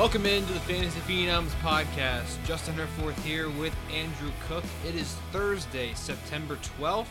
[0.00, 2.42] Welcome into the Fantasy Phenoms podcast.
[2.46, 4.64] Justin Herforth here with Andrew Cook.
[4.88, 7.04] It is Thursday, September 12th.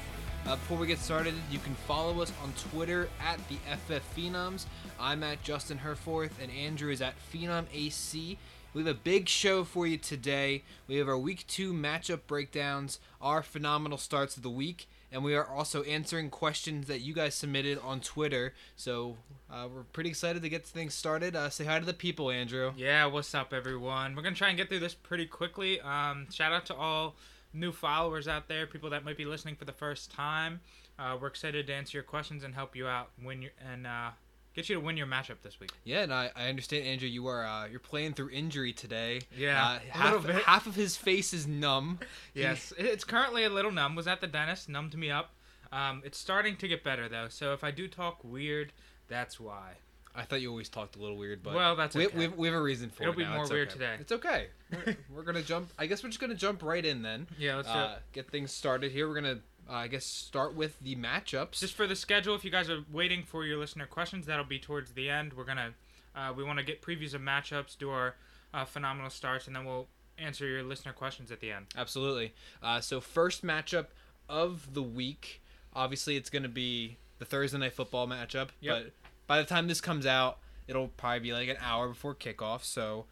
[0.47, 4.65] Uh, before we get started, you can follow us on Twitter at the FF Phenoms.
[4.99, 8.39] I'm at Justin Herforth, and Andrew is at Phenom AC.
[8.73, 10.63] We have a big show for you today.
[10.87, 15.35] We have our week two matchup breakdowns, our phenomenal starts of the week, and we
[15.35, 18.53] are also answering questions that you guys submitted on Twitter.
[18.75, 19.17] So
[19.51, 21.35] uh, we're pretty excited to get things started.
[21.35, 22.73] Uh, say hi to the people, Andrew.
[22.77, 24.15] Yeah, what's up, everyone?
[24.15, 25.81] We're gonna try and get through this pretty quickly.
[25.81, 27.15] Um, shout out to all
[27.53, 30.61] new followers out there, people that might be listening for the first time.
[30.97, 34.11] Uh, we're excited to answer your questions and help you out win your and uh,
[34.59, 35.71] get you to win your matchup this week.
[35.83, 37.07] Yeah, and I, I understand, Andrew.
[37.07, 39.21] You are uh, you're playing through injury today.
[39.37, 41.99] Yeah, uh, half, half of his face is numb.
[42.33, 43.95] Yes, it's currently a little numb.
[43.95, 45.33] Was at the dentist, numbed me up.
[45.71, 48.73] Um, it's starting to get better though, so if I do talk weird,
[49.07, 49.73] that's why.
[50.15, 52.17] I thought you always talked a little weird, but Well, that's we, okay.
[52.17, 53.17] we, we have a reason for It'll it.
[53.17, 53.33] be now.
[53.35, 53.73] more It's weird okay.
[53.77, 53.95] today.
[53.99, 54.47] It's okay.
[54.85, 55.69] We're, we're gonna jump.
[55.77, 57.27] I guess we're just gonna jump right in then.
[57.37, 58.03] Yeah, let's Uh, it.
[58.13, 59.07] get things started here.
[59.07, 59.39] We're gonna,
[59.69, 61.59] uh, I guess, start with the matchups.
[61.59, 64.59] Just for the schedule, if you guys are waiting for your listener questions, that'll be
[64.59, 65.33] towards the end.
[65.33, 65.73] We're gonna,
[66.15, 68.15] uh, we want to get previews of matchups, do our
[68.53, 71.67] uh, phenomenal starts, and then we'll answer your listener questions at the end.
[71.77, 72.33] Absolutely.
[72.61, 73.87] Uh, so first matchup
[74.27, 75.41] of the week.
[75.73, 78.49] Obviously, it's going to be the Thursday night football matchup.
[78.61, 78.83] Yep.
[78.83, 78.91] But
[79.27, 82.63] by the time this comes out, it'll probably be like an hour before kickoff.
[82.63, 83.05] So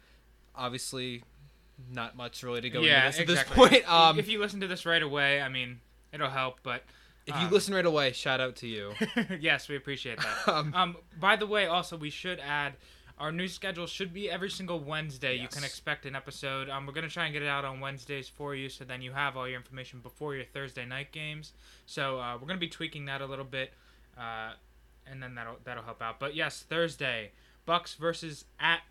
[0.54, 1.22] obviously,
[1.92, 3.64] not much really to go yeah, into this exactly.
[3.64, 3.92] at this point.
[3.92, 5.80] Um, if you listen to this right away, I mean,
[6.20, 6.60] it'll help.
[6.62, 6.82] But
[7.26, 8.92] if you um, listen right away, shout out to you.
[9.40, 10.36] yes, we appreciate that.
[10.52, 12.74] Um, Um, by the way, also we should add
[13.18, 15.34] our new schedule should be every single Wednesday.
[15.36, 16.68] You can expect an episode.
[16.68, 19.10] Um, we're gonna try and get it out on Wednesdays for you, so then you
[19.12, 21.52] have all your information before your Thursday night games.
[21.84, 23.72] So uh, we're gonna be tweaking that a little bit,
[24.16, 24.52] uh,
[25.04, 26.20] and then that'll that'll help out.
[26.20, 27.32] But yes, Thursday,
[27.66, 28.82] Bucs versus at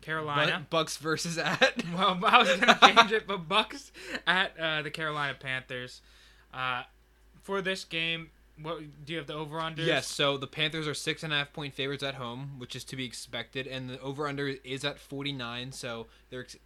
[0.00, 0.66] Carolina.
[0.70, 1.82] Bu- Bucs versus at.
[1.94, 3.90] Well, I was gonna change it, but Bucs
[4.26, 6.00] at uh, the Carolina Panthers.
[6.52, 6.82] Uh,
[7.42, 9.86] for this game, what do you have the over unders?
[9.86, 12.84] Yes, so the Panthers are six and a half point favorites at home, which is
[12.84, 15.72] to be expected, and the over under is at 49.
[15.72, 16.56] So they're ex-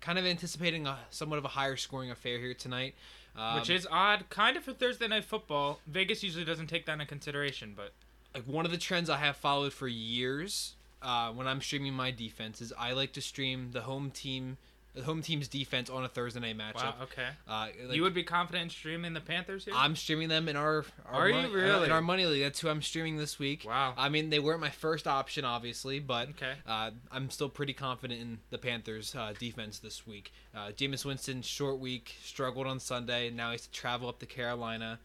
[0.00, 2.94] kind of anticipating a somewhat of a higher scoring affair here tonight.
[3.36, 5.80] Um, which is odd, kind of for Thursday night football.
[5.86, 7.92] Vegas usually doesn't take that into consideration, but
[8.34, 12.10] like one of the trends I have followed for years uh, when I'm streaming my
[12.10, 14.56] defense is I like to stream the home team,
[14.94, 16.76] the home team's defense on a Thursday night matchup.
[16.84, 17.26] wow, okay.
[17.48, 19.74] Uh, like, you would be confident in streaming the Panthers here?
[19.76, 21.86] I'm streaming them in our, our Are you mon- uh, really?
[21.86, 22.42] in our money league.
[22.42, 23.64] That's who I'm streaming this week.
[23.66, 23.94] Wow.
[23.96, 26.52] I mean, they weren't my first option, obviously, but Okay.
[26.66, 30.32] uh, I'm still pretty confident in the Panthers' uh, defense this week.
[30.54, 33.30] Uh, Jameis Winston, short week, struggled on Sunday.
[33.30, 35.00] Now he has to travel up to Carolina.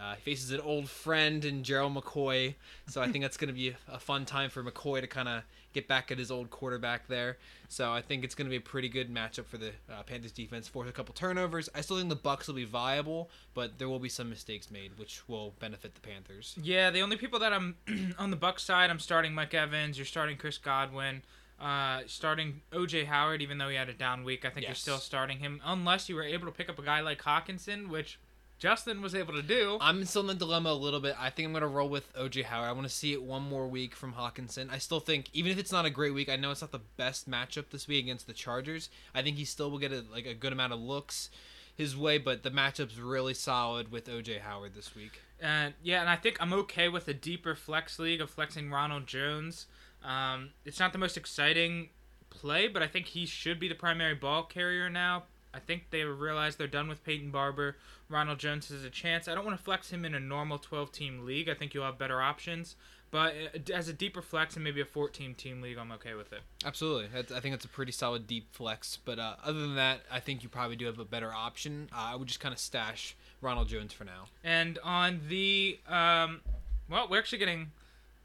[0.00, 2.54] Uh, he faces an old friend in Gerald McCoy,
[2.88, 5.42] so I think that's going to be a fun time for McCoy to kind of
[5.72, 7.38] get back at his old quarterback there.
[7.68, 10.32] So I think it's going to be a pretty good matchup for the uh, Panthers
[10.32, 10.68] defense.
[10.68, 11.68] Force a couple turnovers.
[11.74, 14.98] I still think the Bucs will be viable, but there will be some mistakes made,
[14.98, 16.56] which will benefit the Panthers.
[16.62, 17.76] Yeah, the only people that I'm
[18.18, 19.96] on the Bucs side, I'm starting Mike Evans.
[19.98, 21.22] You're starting Chris Godwin.
[21.60, 24.98] Uh, starting OJ Howard, even though he had a down week, I think you're still
[24.98, 28.18] starting him, unless you were able to pick up a guy like Hockenson, which
[28.62, 29.76] Justin was able to do.
[29.80, 31.16] I'm still in the dilemma a little bit.
[31.18, 32.68] I think I'm going to roll with OJ Howard.
[32.68, 34.70] I want to see it one more week from Hockenson.
[34.70, 36.78] I still think, even if it's not a great week, I know it's not the
[36.96, 38.88] best matchup this week against the Chargers.
[39.16, 41.28] I think he still will get a, like a good amount of looks
[41.74, 45.20] his way, but the matchup's really solid with OJ Howard this week.
[45.40, 49.08] And yeah, and I think I'm okay with a deeper flex league of flexing Ronald
[49.08, 49.66] Jones.
[50.04, 51.88] Um, it's not the most exciting
[52.30, 55.24] play, but I think he should be the primary ball carrier now.
[55.54, 57.76] I think they realize they're done with Peyton Barber.
[58.12, 59.26] Ronald Jones has a chance.
[59.26, 61.48] I don't want to flex him in a normal 12 team league.
[61.48, 62.76] I think you'll have better options.
[63.10, 66.32] But uh, as a deeper flex and maybe a 14 team league, I'm okay with
[66.32, 66.40] it.
[66.64, 67.08] Absolutely.
[67.18, 68.98] I think it's a pretty solid deep flex.
[69.02, 71.88] But uh, other than that, I think you probably do have a better option.
[71.92, 74.26] Uh, I would just kind of stash Ronald Jones for now.
[74.44, 76.40] And on the, um,
[76.88, 77.72] well, we're actually getting.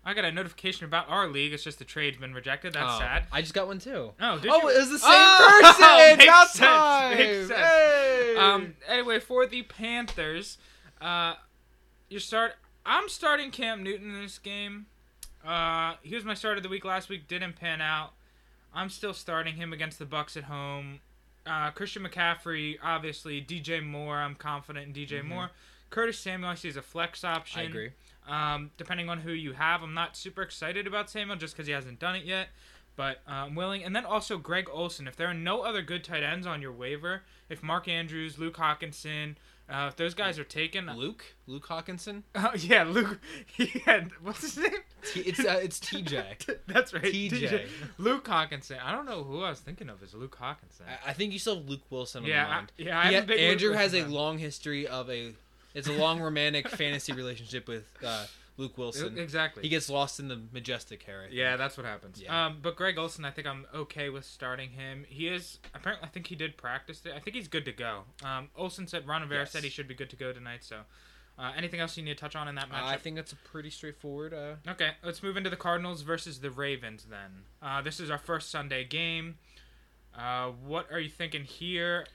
[0.07, 1.51] I got a notification about our league.
[1.51, 2.73] It's just the trade's been rejected.
[2.73, 3.25] That's Oh, sad.
[3.29, 4.13] I just got one too.
[4.21, 4.69] Oh, did oh, you?
[4.69, 6.17] it was the same Oh, person.
[6.17, 7.17] makes About sense, time.
[7.17, 7.51] makes sense.
[7.59, 8.35] Hey.
[8.37, 8.75] Um.
[8.87, 10.57] Anyway, for the Panthers,
[11.01, 11.33] uh,
[12.09, 12.53] you start.
[12.85, 14.85] I'm starting Cam Newton in this game.
[15.45, 17.27] Uh, he was my start of the week last week.
[17.27, 18.13] Didn't pan out.
[18.73, 21.01] I'm still starting him against the Bucs at home.
[21.45, 23.41] Uh, Christian McCaffrey, obviously.
[23.41, 25.51] DJ Moore, I'm confident in DJ Moore.
[25.89, 27.59] Curtis Samuel, I see as a flex option.
[27.61, 27.89] I agree.
[28.27, 31.73] Um, depending on who you have, I'm not super excited about Samuel just because he
[31.73, 32.49] hasn't done it yet.
[32.95, 33.83] But uh, I'm willing.
[33.83, 35.07] And then also Greg Olsen.
[35.07, 38.57] If there are no other good tight ends on your waiver, if Mark Andrews, Luke
[38.57, 39.35] Hockenson,
[39.69, 42.23] uh, if those guys are taken, Luke, Luke Hockenson.
[42.35, 43.19] Oh yeah, Luke.
[43.47, 44.81] He had what's his name?
[45.13, 46.57] T- it's uh, it's TJ.
[46.67, 47.03] That's right.
[47.03, 47.67] TJ.
[47.97, 48.77] Luke Hockenson.
[48.83, 50.81] I don't know who I was thinking of as Luke Hockenson.
[50.87, 52.47] I, I think you still have Luke Wilson on yeah.
[52.47, 52.99] I, yeah.
[52.99, 55.33] I He am a big Luke Andrew has a long history of a.
[55.77, 58.25] It's a long romantic fantasy relationship with uh,
[58.57, 59.17] Luke Wilson.
[59.17, 59.61] Exactly.
[59.63, 61.27] He gets lost in the majestic hair.
[61.31, 62.19] Yeah, that's what happens.
[62.21, 62.47] Yeah.
[62.47, 65.05] Um, but Greg Olsen, I think I'm okay with starting him.
[65.07, 66.07] He is apparently.
[66.07, 67.13] I think he did practice it.
[67.15, 68.01] I think he's good to go.
[68.23, 69.51] Um, Olsen said Ron Rivera Yes.
[69.51, 70.63] said he should be good to go tonight.
[70.63, 70.77] So,
[71.37, 72.77] uh, anything else you need to touch on in that Uh.
[72.85, 74.33] I think that's a pretty straightforward.
[74.33, 77.43] Uh, Okay, let's move into the Cardinals versus the Ravens then.
[77.61, 79.37] Uh, this is our first Sunday game.
[80.17, 82.07] Uh, what are you thinking here?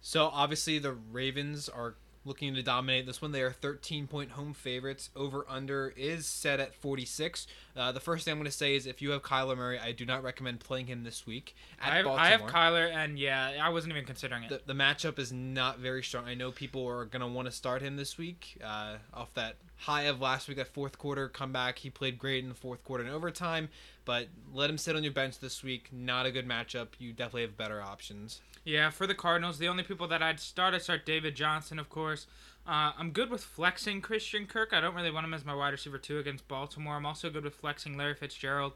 [0.00, 1.94] So obviously the Ravens are
[2.24, 3.32] looking to dominate this one.
[3.32, 5.10] They are 13 point home favorites.
[5.16, 7.46] Over under is set at 46.
[7.76, 9.92] Uh, the first thing I'm going to say is if you have Kyler Murray, I
[9.92, 12.06] do not recommend playing him this week I have.
[12.06, 14.48] I have Kyler, and yeah, I wasn't even considering it.
[14.48, 16.26] the, the matchup is not very strong.
[16.26, 19.56] I know people are going to want to start him this week uh, off that
[19.80, 21.78] high of last week, that fourth quarter comeback.
[21.78, 23.68] He played great in the fourth quarter and overtime,
[24.04, 25.88] but let him sit on your bench this week.
[25.92, 26.88] Not a good matchup.
[26.98, 28.40] You definitely have better options.
[28.64, 31.88] Yeah, for the Cardinals, the only people that I'd start, I'd start David Johnson, of
[31.88, 32.26] course.
[32.66, 34.72] Uh, I'm good with flexing Christian Kirk.
[34.72, 36.96] I don't really want him as my wide receiver two against Baltimore.
[36.96, 38.74] I'm also good with flexing Larry Fitzgerald.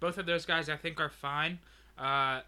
[0.00, 1.60] Both of those guys I think are fine.
[1.98, 2.42] Uh,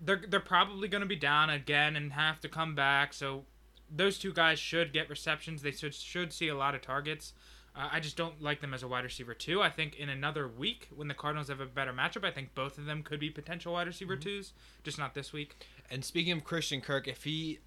[0.00, 3.12] they're they're probably going to be down again and have to come back.
[3.12, 3.44] So
[3.90, 5.62] those two guys should get receptions.
[5.62, 7.34] They should should see a lot of targets.
[7.74, 9.62] Uh, I just don't like them as a wide receiver two.
[9.62, 12.76] I think in another week when the Cardinals have a better matchup, I think both
[12.76, 14.52] of them could be potential wide receiver twos.
[14.84, 15.56] Just not this week.
[15.90, 17.60] And speaking of Christian Kirk, if he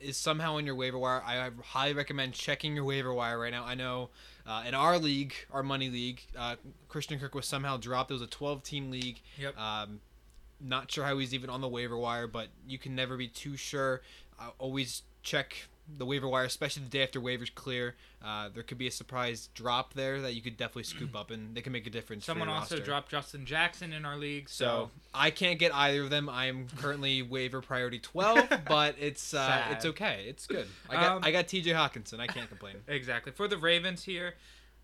[0.00, 3.64] is somehow in your waiver wire, I highly recommend checking your waiver wire right now.
[3.64, 4.10] I know
[4.46, 6.56] uh, in our league, our money league, uh,
[6.88, 8.10] Christian Kirk was somehow dropped.
[8.10, 9.20] It was a 12 team league.
[9.38, 9.56] Yep.
[9.56, 10.00] Um,
[10.60, 13.56] not sure how he's even on the waiver wire, but you can never be too
[13.56, 14.02] sure.
[14.38, 17.96] Uh, always check the waiver wire, especially the day after waivers clear.
[18.24, 21.54] Uh, there could be a surprise drop there that you could definitely scoop up, and
[21.54, 22.24] they can make a difference.
[22.24, 22.84] for Someone also roster.
[22.84, 26.28] dropped Justin Jackson in our league, So so, I can't get either of them.
[26.28, 30.24] I'm currently waiver priority 12, but it's uh, it's okay.
[30.28, 30.66] It's good.
[30.88, 31.72] I got Um, I got T.J.
[31.72, 32.20] Hockenson.
[32.20, 32.76] I can't complain.
[32.88, 34.34] exactly for the Ravens here.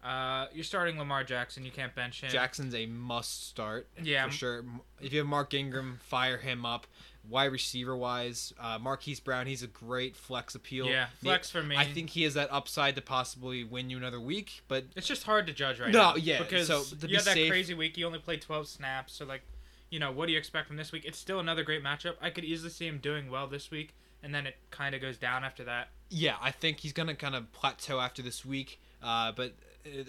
[0.03, 1.65] Uh, you're starting Lamar Jackson.
[1.65, 2.31] You can't bench him.
[2.31, 3.89] Jackson's a must start.
[4.03, 4.27] Yeah.
[4.27, 4.65] for sure.
[5.01, 6.87] If you have Mark Ingram, fire him up.
[7.29, 10.87] Wide receiver wise, uh, Marquise Brown, he's a great flex appeal.
[10.87, 11.77] Yeah, flex for me.
[11.77, 15.25] I think he has that upside to possibly win you another week, but it's just
[15.25, 16.17] hard to judge right No, now.
[16.17, 17.99] yeah, because so, to be you had that safe- crazy week.
[17.99, 19.43] You only played 12 snaps, so like,
[19.91, 21.05] you know, what do you expect from this week?
[21.05, 22.15] It's still another great matchup.
[22.23, 25.19] I could easily see him doing well this week, and then it kind of goes
[25.19, 25.89] down after that.
[26.11, 28.81] yeah, I think he's gonna kind of plateau after this week.
[29.03, 29.53] Uh, but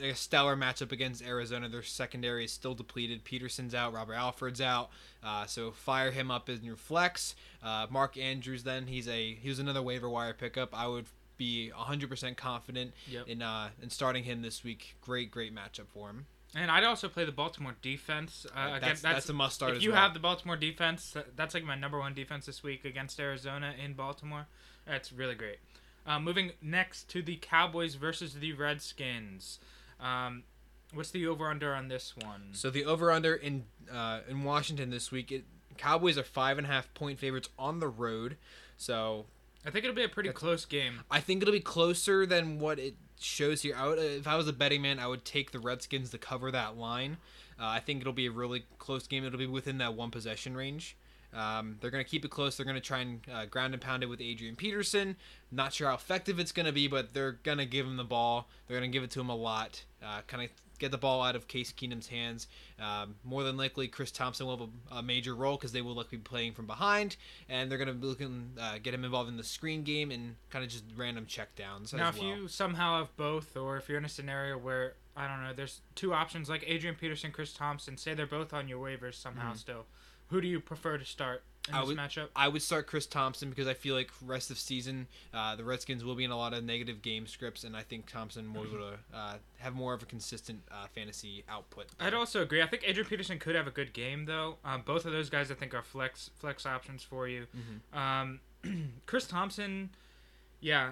[0.02, 1.70] a stellar matchup against Arizona.
[1.70, 3.24] Their secondary is still depleted.
[3.24, 3.94] Peterson's out.
[3.94, 4.90] Robert Alford's out.
[5.24, 7.36] Uh, so fire him up in your flex.
[7.64, 10.70] Uh, Mark Andrews, then he's a he was another waiver wire pickup.
[10.78, 11.06] I would
[11.38, 13.28] be 100% confident Yep.
[13.28, 14.96] in uh, in starting him this week.
[15.02, 16.26] Great, great matchup for him.
[16.56, 18.48] And I'd also play the Baltimore defense.
[18.56, 20.02] Uh, again, that's, that's, that's a must start if as you well.
[20.02, 23.94] have the Baltimore defense, that's like my number one defense this week against Arizona in
[23.94, 24.48] Baltimore.
[24.88, 25.58] That's really great.
[26.06, 29.60] Uh, moving next to the Cowboys versus the Redskins.
[30.00, 30.44] Um,
[30.94, 32.50] what's the over under on this one?
[32.54, 35.46] So the over under in uh, in Washington this week, it,
[35.78, 38.38] Cowboys are five and a half point favorites on the road.
[38.78, 39.26] So
[39.66, 41.02] I think it'll be a pretty close game.
[41.12, 43.76] I think it'll be closer than what it shows here.
[43.78, 46.52] I would, if I was a betting man, I would take the Redskins to cover
[46.52, 47.18] that line.
[47.60, 49.26] Uh, I think it'll be a really close game.
[49.26, 50.96] It'll be within that one possession range.
[51.34, 52.58] Um, they're going to keep it close.
[52.58, 55.16] They're going to try and uh, ground and pound it with Adrian Peterson.
[55.52, 58.04] Not sure how effective it's going to be, but they're going to give him the
[58.04, 58.48] ball.
[58.68, 59.84] They're going to give it to him a lot.
[60.04, 62.48] Uh, kind of get the ball out of Case Keenum's hands.
[62.80, 65.94] Um, more than likely, Chris Thompson will have a, a major role because they will
[65.94, 67.18] likely be playing from behind,
[67.48, 70.36] and they're going to be looking uh, get him involved in the screen game and
[70.50, 71.94] kind of just random check downs.
[71.94, 72.28] Now, if well.
[72.28, 75.82] you somehow have both, or if you're in a scenario where I don't know, there's
[75.96, 77.98] two options like Adrian Peterson, Chris Thompson.
[77.98, 79.54] Say they're both on your waivers somehow.
[79.54, 79.58] Mhm.
[79.58, 79.86] Still,
[80.30, 82.28] who do you prefer to start in I this would- matchup?
[82.36, 86.04] I would start Chris Thompson because I feel like rest of season uh, the Redskins
[86.04, 88.94] will be in a lot of negative game scripts, and I think Thompson will to
[89.14, 91.88] uh, have more of a consistent uh, fantasy output.
[92.00, 92.62] I'd also agree.
[92.62, 94.58] I think Adrian Peterson could have a good game though.
[94.64, 97.48] Um, both of those guys I think are flex flex options for you.
[97.94, 97.98] Mhm.
[97.98, 98.40] Um,
[99.06, 99.90] Chris Thompson,
[100.60, 100.92] yeah,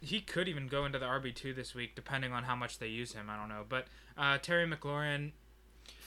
[0.00, 2.88] he could even go into the RB two this week depending on how much they
[2.88, 3.30] use him.
[3.30, 3.86] I don't know, but
[4.18, 5.32] uh, Terry McLaurin.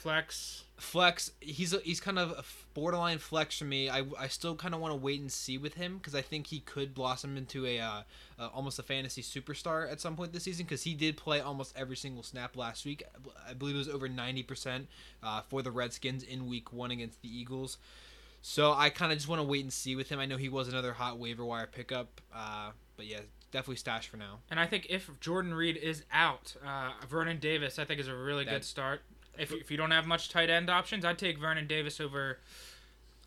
[0.05, 0.63] Flex.
[0.77, 2.43] Flex, he's a, he's kind of a
[2.73, 3.89] borderline flex for me.
[3.89, 6.47] I, I still kind of want to wait and see with him because I think
[6.47, 8.01] he could blossom into a uh,
[8.37, 11.73] uh, almost a fantasy superstar at some point this season because he did play almost
[11.77, 13.03] every single snap last week.
[13.49, 14.87] I believe it was over ninety percent
[15.23, 17.77] uh, for the Redskins in Week One against the Eagles.
[18.41, 20.19] So I kind of just want to wait and see with him.
[20.19, 23.21] I know he was another hot waiver wire pickup, uh, but yeah,
[23.51, 24.39] definitely stash for now.
[24.51, 28.15] And I think if Jordan Reed is out, uh, Vernon Davis I think is a
[28.15, 29.01] really That- good start.
[29.37, 32.39] If, if you don't have much tight end options, I'd take Vernon Davis over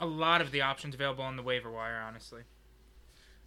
[0.01, 2.43] a lot of the options available on the waiver wire, honestly.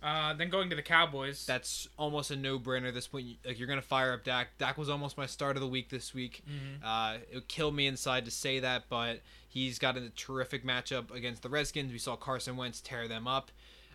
[0.03, 1.45] Uh, then going to the Cowboys.
[1.45, 3.37] That's almost a no-brainer at this point.
[3.45, 4.57] Like you're gonna fire up Dak.
[4.57, 6.41] Dak was almost my start of the week this week.
[6.49, 6.83] Mhm.
[6.83, 11.11] Uh, it would kill me inside to say that, but he's got a terrific matchup
[11.11, 11.91] against the Redskins.
[11.91, 13.51] We saw Carson Wentz tear them up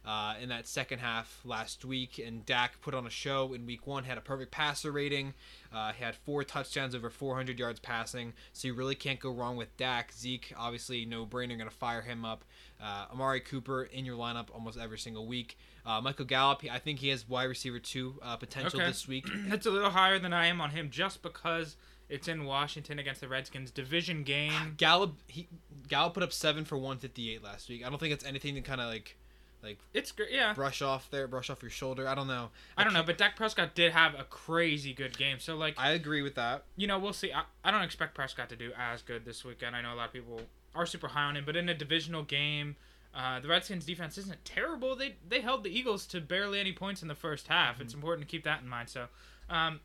[0.06, 3.86] uh, in that second half last week, and Dak put on a show in Week
[3.86, 4.04] One.
[4.04, 5.34] Had a perfect passer rating.
[5.74, 8.32] Uh, he had four touchdowns, over 400 yards passing.
[8.52, 10.12] So you really can't go wrong with Dak.
[10.12, 11.56] Zeke, obviously, no-brainer.
[11.58, 12.44] Going to fire him up.
[12.80, 15.58] Uh, Amari Cooper in your lineup almost every single week.
[15.84, 18.88] Uh, Michael Gallup, I think he has wide receiver two uh, potential Okay.
[18.88, 19.26] this week.
[19.48, 21.76] That's a little higher than I am on him just because
[22.08, 23.70] it's in Washington against the Redskins.
[23.70, 24.74] Division game.
[24.76, 25.48] Gallup, he
[25.88, 27.84] Gallup put up seven for 158 last week.
[27.84, 29.16] I don't think it's anything to kind of like
[29.62, 30.30] like It's great.
[30.32, 30.52] Yeah.
[30.54, 32.06] brush off there, brush off your shoulder.
[32.06, 32.50] I don't know.
[32.76, 35.38] I don't know, but Dak Prescott did have a crazy good game.
[35.40, 36.64] So, like, I agree with that.
[36.76, 37.32] you know, we'll see.
[37.32, 39.74] I, I don't expect Prescott to do as good this weekend.
[39.74, 40.40] I know a lot of people
[40.74, 42.76] are super high on him, but in a divisional game,
[43.14, 44.94] uh, the Redskins defense isn't terrible.
[44.94, 47.80] They they held the Eagles to barely any points in the first half.
[47.80, 48.88] It's important to keep that in mind.
[48.90, 49.06] So,
[49.48, 49.80] um,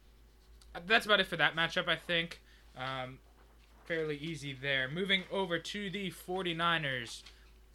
[0.85, 2.41] that's about it for that matchup, I think.
[2.77, 3.19] Um,
[3.85, 4.87] fairly easy there.
[4.89, 7.23] Moving over to the 49ers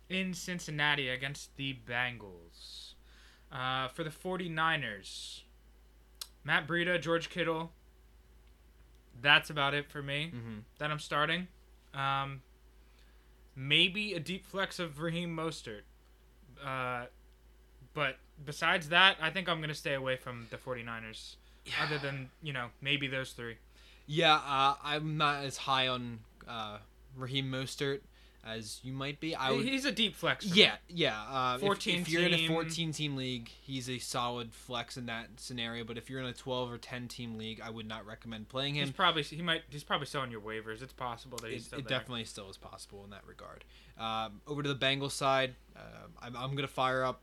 [0.08, 2.94] in Cincinnati against the Bengals.
[3.52, 5.42] Uh, for the 49ers,
[6.44, 7.72] Matt Breida, George Kittle.
[9.20, 10.58] That's about it for me Mm-hmm.
[10.78, 11.48] that I'm starting.
[11.94, 12.42] Um,
[13.54, 15.82] maybe a deep flex of Raheem Mostert.
[16.64, 17.06] Uh,
[17.94, 21.36] but besides that, I think I'm going to stay away from the 49ers.
[21.82, 23.56] Other than, you know, maybe those three.
[24.06, 26.78] Yeah, uh, I'm not as high on uh,
[27.16, 28.00] Raheem Mostert
[28.46, 29.34] as you might be.
[29.34, 29.64] I would.
[29.64, 30.44] He's a deep flex.
[30.44, 31.20] Yeah, yeah.
[31.28, 35.28] Uh, 14 if, you're in a 14 team league, he's a solid flex in that
[35.36, 35.82] scenario.
[35.84, 38.76] But if you're in a 12 or 10 team league, I would not recommend playing
[38.76, 38.92] He's him.
[38.94, 40.82] probably he might he's probably still on your waivers.
[40.82, 41.98] It's possible that he's It, still it there.
[41.98, 43.64] definitely still is possible in that regard.
[43.98, 45.80] Um, over to the Bengals side, uh,
[46.22, 47.20] I'm, I'm gonna fire up.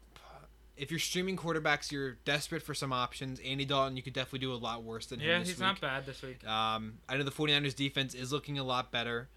[0.75, 3.39] If you're streaming quarterbacks, you're desperate for some options.
[3.42, 5.62] Andy Dalton, you could definitely do a lot worse than Yeah, him this he's week.
[5.68, 6.44] not bad this week.
[6.48, 9.30] Um, I know the 49ers defense is looking a lot better,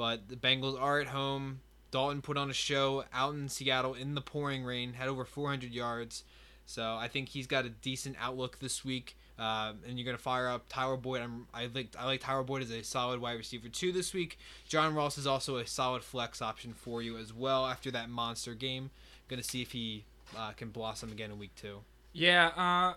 [0.00, 1.60] but the Bengals are at home.
[1.90, 5.70] Dalton put on a show out in Seattle in the pouring rain, had over 400
[5.72, 6.24] yards.
[6.64, 9.14] So I think he's got a decent outlook this week.
[9.38, 11.20] Um, and you're gonna fire up Tyler Boyd.
[11.20, 14.38] I'm, I like I like Tyler Boyd as a solid wide receiver two this week.
[14.66, 18.54] John Ross is also a solid flex option for you as well after that monster
[18.54, 18.88] game.
[19.28, 21.80] Gonna see if he uh, can blossom again in week two.
[22.14, 22.94] Yeah, uh,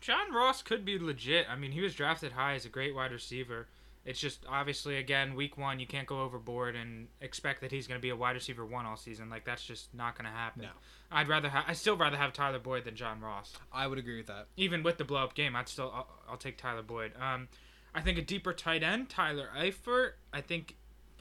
[0.00, 1.46] John Ross could be legit.
[1.48, 3.68] I mean, he was drafted high as a great wide receiver.
[4.06, 7.98] It's just obviously again week one you can't go overboard and expect that he's going
[7.98, 9.28] to be a wide receiver one all season.
[9.28, 10.62] Like that's just not going to happen.
[10.62, 10.68] No.
[11.10, 13.52] I'd rather have I still rather have Tyler Boyd than John Ross.
[13.72, 14.46] I would agree with that.
[14.56, 17.12] Even with the blow up game, I'd still I'll, I'll take Tyler Boyd.
[17.20, 17.48] Um,
[17.94, 20.12] I think a deeper tight end, Tyler Eifert.
[20.32, 20.76] I think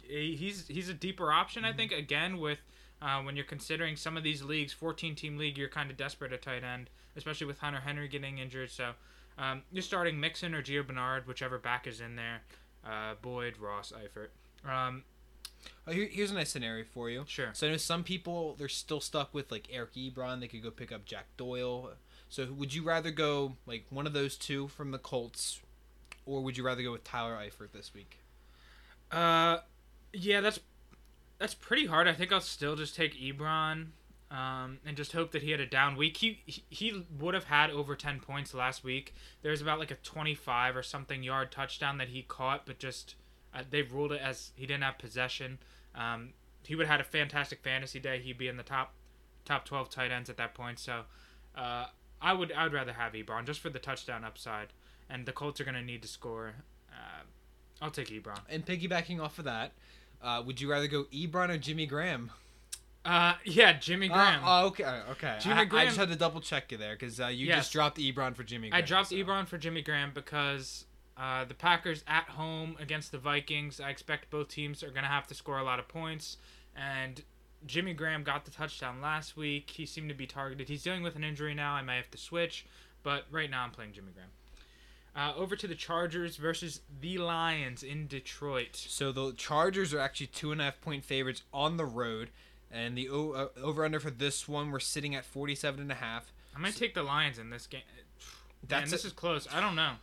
[0.07, 1.65] he's he's a deeper option.
[1.65, 2.59] I think again with
[3.01, 6.33] uh, when you're considering some of these leagues, 14 team league, you're kind of desperate
[6.33, 8.71] at tight end, especially with Hunter Henry getting injured.
[8.71, 8.91] So
[9.37, 12.41] um, you're starting Mixon or Gio Bernard, whichever back is in there.
[12.85, 14.29] Uh, Boyd, Ross, Eifert.
[14.69, 15.03] Um,
[15.87, 17.23] Oh, here, here's a nice scenario for you.
[17.27, 17.49] sure.
[17.53, 20.39] So I know some people they're still stuck with like Eric Ebron.
[20.39, 21.91] They could go pick up Jack Doyle.
[22.29, 25.61] So would you rather go like one of those two from the Colts,
[26.25, 28.19] or would you rather go with Tyler Eifert this week?
[29.11, 29.59] Uh,
[30.13, 30.59] yeah, that's
[31.39, 32.07] that's pretty hard.
[32.07, 33.87] I think I'll still just take Ebron,
[34.31, 36.17] um, and just hope that he had a down week.
[36.17, 39.13] He he, would have had over ten points last week.
[39.41, 43.15] There was about like a twenty-five or something yard touchdown that he caught, but just
[43.53, 45.59] uh, they ruled it as he didn't have possession.
[45.93, 48.19] Um, he would have had a fantastic fantasy day.
[48.19, 48.93] He'd be in the top
[49.45, 50.79] top twelve tight ends at that point.
[50.79, 51.01] So,
[51.55, 51.85] uh,
[52.21, 54.69] I would I would rather have Ebron just for the touchdown upside,
[55.09, 56.55] and the Colts are gonna need to score.
[56.91, 57.23] Uh,
[57.81, 58.39] I'll take Ebron.
[58.49, 59.73] And piggybacking off of that,
[60.21, 62.31] uh, would you rather go Ebron or Jimmy Graham?
[63.05, 64.43] Uh, yeah, Jimmy Graham.
[64.43, 65.37] Uh, oh, okay, okay.
[65.39, 67.57] Jimmy I, I just had to double check you there because uh, you Yes.
[67.59, 68.69] just dropped Ebron for Jimmy.
[68.69, 68.83] Graham.
[68.83, 69.15] I dropped so.
[69.15, 70.85] Ebron for Jimmy Graham because
[71.17, 73.79] uh, the Packers at home against the Vikings.
[73.79, 76.37] I expect both teams are gonna have to score a lot of points,
[76.75, 77.21] and
[77.67, 79.69] Jimmy Graham got the touchdown last week.
[79.69, 80.67] He seemed to be targeted.
[80.67, 81.73] He's dealing with an injury now.
[81.73, 82.65] I may have to switch,
[83.03, 84.29] but right now I'm playing Jimmy Graham.
[85.15, 88.75] Uh, over to the Chargers versus the Lions in Detroit.
[88.75, 92.31] So the Chargers are actually two and a half point favorites on the road,
[92.71, 95.95] and the o- uh, over under for this one we're sitting at 47 and a
[95.95, 96.31] half.
[96.55, 97.81] I'm gonna take the Lions in this game.
[98.61, 99.47] Man, That's this a- is close.
[99.53, 99.93] I don't know.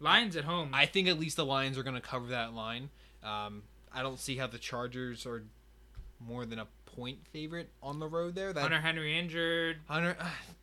[0.00, 0.70] Lions at home.
[0.72, 2.90] I think at least the Lions are going to cover that line.
[3.22, 5.42] Um, I don't see how the Chargers are
[6.20, 8.52] more than a point favorite on the road there.
[8.52, 9.78] That Hunter Henry injured.
[9.88, 10.16] Hunter,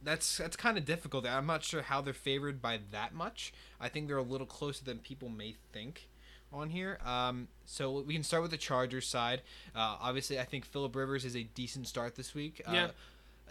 [0.04, 1.26] that's that's kind of difficult.
[1.28, 3.54] I'm not sure how they're favored by that much.
[3.82, 6.08] I think they're a little closer than people may think
[6.54, 7.00] on here.
[7.06, 9.42] Um, so we can start with the Chargers side.
[9.76, 12.62] Uh, obviously, I think Philip Rivers is a decent start this week.
[12.72, 12.86] Yeah.
[12.86, 12.92] Uh,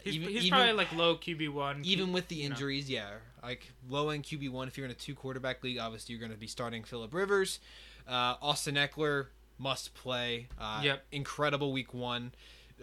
[0.05, 1.83] He's, even, he's even- probably like low QB one.
[1.85, 4.67] even with the injuries, yeah, like low end QB one.
[4.67, 7.61] If you're in a two quarterback league, obviously you're going to be starting Philip Rivers.
[8.09, 9.27] Uh, Austin Ekeler
[9.59, 10.49] must play.
[10.61, 11.05] Uh, Yep.
[11.13, 12.33] Incredible week one.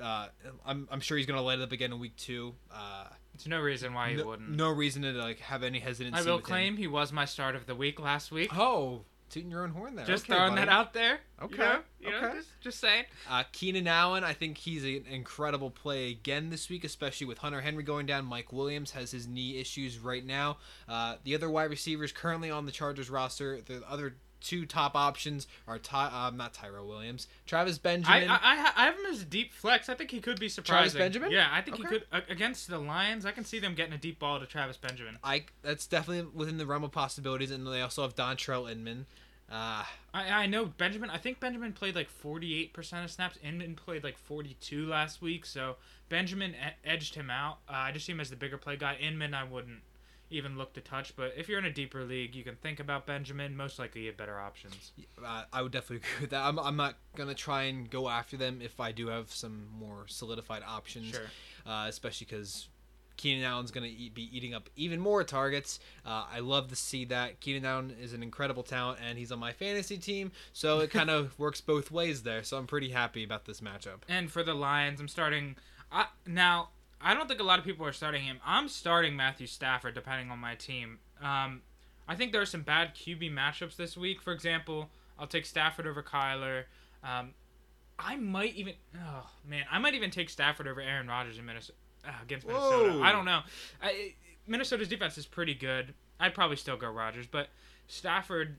[0.02, 0.28] Uh,
[0.66, 2.56] I'm, I'm sure he's going to light it up again in week two.
[2.74, 4.50] Uh, There's no reason why he no, wouldn't.
[4.52, 6.18] no reason to like have any hesitancy.
[6.18, 6.48] I will with him.
[6.48, 8.58] claim he was my start of the week last week.
[8.58, 10.06] Oh, tooting your own horn there.
[10.06, 10.66] just Okay, throwing buddy.
[10.66, 11.20] that out there.
[11.42, 12.38] Okay, You know, you know, okay.
[12.38, 13.06] just, just saying.
[13.30, 17.62] Uh, Keenan Allen, I think he's an incredible play again this week, especially with Hunter
[17.62, 18.26] Henry going down.
[18.26, 20.58] Mike Williams has his knee issues right now.
[20.88, 25.48] Uh, the other wide receivers currently on the Chargers roster, the other two top options
[25.68, 28.30] are Ty, um, not Tyrell Williams, Travis Benjamin.
[28.30, 29.90] I, I, I have him as a deep flex.
[29.90, 30.92] I think he could be surprising.
[30.92, 31.32] Travis Benjamin?
[31.32, 33.26] Yeah, I think he could uh, against the Lions.
[33.26, 35.18] I can see them getting a deep ball to Travis Benjamin.
[35.24, 39.06] I that's definitely within the realm of possibilities, and they also have Dontrelle Inman.
[39.52, 41.10] Uh, I, I know Benjamin.
[41.10, 43.38] I think Benjamin played like 48% of snaps.
[43.44, 45.46] Inman played like 42 last week.
[45.46, 45.78] So
[46.08, 46.56] Benjamin
[46.86, 47.58] edged him out.
[47.68, 48.96] Uh, I just see him as the bigger play guy.
[48.96, 49.82] Inman, I wouldn't
[50.30, 51.16] even look to touch.
[51.16, 53.56] But if you're in a deeper league, you can think about Benjamin.
[53.56, 54.92] Most likely, you have better options.
[55.24, 56.42] uh, I would definitely agree with that.
[56.44, 60.06] I'm, I'm not gonna try and go after them if I do have some more
[60.08, 61.08] solidified options.
[61.12, 61.22] Sure.
[61.66, 62.68] uh, especially because
[63.20, 65.82] Keenan Allen's going to eat, be eating up even more targets.
[66.06, 67.42] Uh, I love to see that.
[67.42, 71.10] Keenan Allen is an incredible talent, and he's on my fantasy team, so it kind
[71.10, 72.44] of works both ways there.
[72.44, 74.04] So I'm pretty happy about this matchup.
[74.08, 75.58] And for the Lions, I'm starting.
[75.92, 76.70] I, now,
[77.02, 78.40] I don't think a lot of people are starting him.
[78.46, 81.00] I'm starting Matthew Stafford, depending on my team.
[81.22, 81.62] Um,
[82.08, 84.22] I think there are some bad QB matchups this week.
[84.22, 86.64] For example, I'll take Stafford over Kyler.
[87.04, 87.34] Um,
[87.98, 88.74] I might even.
[88.96, 91.78] Oh man, I might even take Stafford over Aaron Rodgers in Minnesota
[92.08, 92.94] uh, against Minnesota.
[92.94, 93.04] Whoa.
[93.04, 93.42] I don't know.
[93.82, 94.14] I,
[94.48, 95.94] Minnesota's defense is pretty good.
[96.20, 97.48] I'd probably still go Rodgers, but
[97.88, 98.58] Stafford.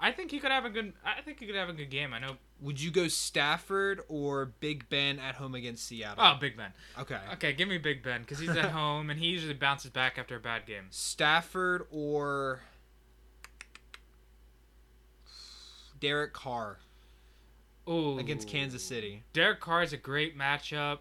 [0.00, 0.92] I think he could have a good.
[1.04, 2.12] I think he could have a good game.
[2.14, 2.36] I know.
[2.60, 6.22] Would you go Stafford or Big Ben at home against Seattle?
[6.24, 6.72] Oh, Big Ben.
[6.98, 7.18] okay.
[7.34, 10.36] Okay, give me Big Ben because he's at home and he usually bounces back after
[10.36, 10.84] a bad game.
[10.90, 12.60] Stafford or
[16.00, 16.78] Derek Carr
[17.86, 18.18] Oh.
[18.18, 19.24] against Kansas City.
[19.32, 20.98] Derek Carr is a great matchup.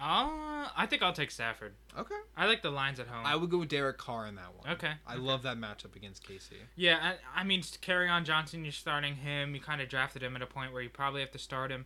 [0.00, 1.72] Uh, I think I'll take Stafford.
[1.98, 2.14] Okay.
[2.36, 3.24] I like the lines at home.
[3.26, 4.72] I would go with Derek Carr in that one.
[4.74, 5.20] Okay, I okay.
[5.22, 6.52] love that matchup against KC.
[6.76, 8.64] yeah, I, I mean, Kerryon Johnson.
[8.64, 9.54] You're starting him.
[9.54, 11.84] You kind of drafted him at a point where you probably have to start him.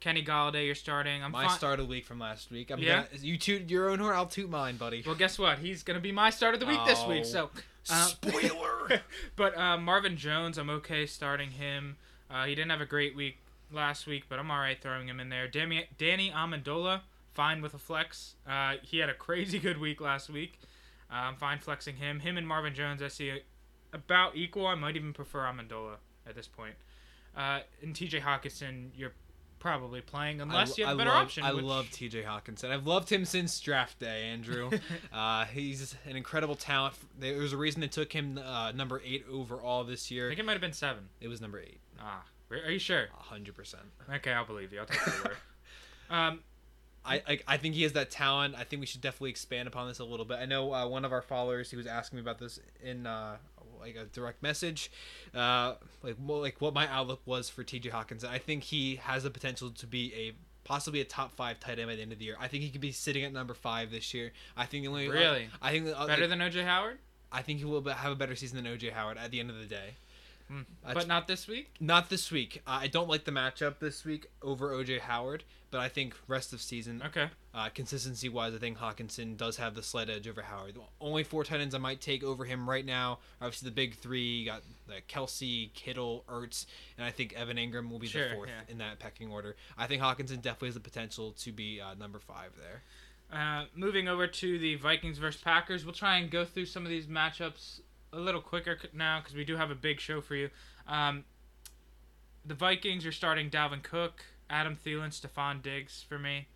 [0.00, 1.22] Kenny Golladay, you're starting.
[1.22, 1.56] I'm my fine.
[1.56, 2.72] start of the week from last week.
[2.72, 3.04] I'm Yeah?
[3.04, 5.04] gonna, you toot your own horn, I'll toot mine, buddy.
[5.06, 5.58] Well, guess what?
[5.58, 7.22] He's gonna be my start of the week this week.
[7.24, 7.28] Oh.
[7.28, 7.50] So,
[7.88, 9.00] uh, Spoiler.
[9.36, 11.96] but uh, Marvin Jones, I'm okay starting him.
[12.28, 13.38] Uh, he didn't have a great week
[13.72, 15.46] last week, but I'm all right throwing him in there.
[15.46, 18.36] Danny, Danny Amendola, fine with a flex.
[18.46, 20.58] Uh, he had a crazy good week last week.
[21.10, 22.20] Uh, I'm fine flexing him.
[22.20, 23.40] Him and Marvin Jones, I see
[23.92, 24.66] about equal.
[24.66, 26.74] I might even prefer Amendola at this point.
[27.36, 28.20] Uh, and T.J.
[28.20, 29.12] Hockenson, you're
[29.58, 31.44] probably playing unless you have a I better love, option.
[31.44, 32.70] I which- love TJ Hockenson.
[32.70, 34.70] I've loved him since draft day, Andrew.
[35.12, 36.94] uh, he's an incredible talent.
[37.18, 40.26] There was a reason they took him uh, number eight overall this year.
[40.26, 41.04] I think it might have been seven.
[41.20, 43.06] It was number eight, Ah, are you sure?
[43.12, 43.84] hundred percent.
[44.12, 44.80] Okay, I'll believe you.
[44.80, 45.36] I'll take your word.
[46.10, 46.40] Um,
[47.04, 48.54] I, I I think he has that talent.
[48.56, 50.38] I think we should definitely expand upon this a little bit.
[50.40, 53.36] I know uh, one of our followers he was asking me about this in uh,
[53.80, 54.90] like a direct message,
[55.34, 57.90] uh, like more like what my outlook was for T.J.
[57.90, 58.28] Hockenson.
[58.28, 60.32] I think he has the potential to be a
[60.64, 62.36] possibly a top five tight end by the end of the year.
[62.38, 64.32] I think he could be sitting at number five this year.
[64.56, 65.48] I think the only Really?
[65.60, 66.98] I think uh, better like, than OJ Howard,
[67.32, 68.90] I think he will have a better season than O.J.
[68.90, 69.94] Howard at the end of the day.
[70.82, 71.74] That's- but not this week.
[71.80, 72.62] Not this week.
[72.66, 74.98] Uh, I don't like the matchup this week over O.J.
[75.00, 77.28] Howard, but I think rest of season Okay.
[77.54, 80.74] uh, consistency wise, I think Hockenson does have the slight edge over Howard.
[80.74, 83.94] The only four tight ends I might take over him right now obviously the big
[83.96, 84.20] three.
[84.40, 86.66] You got the Kelce, Kittle, Ertz,
[86.98, 88.70] and I think Evan Engram will be Sure, the fourth yeah.
[88.72, 89.56] in that pecking order.
[89.78, 92.82] I think Hockenson definitely has the potential to be uh, number five there.
[93.32, 96.90] Uh, moving over to the Vikings versus Packers, we'll try and go through some of
[96.90, 97.80] these matchups
[98.12, 100.50] a little quicker now because we do have a big show for you.
[100.86, 101.24] Um,
[102.44, 106.48] the Vikings are starting Dalvin Cook, Adam Thielen, Stefon Diggs for me.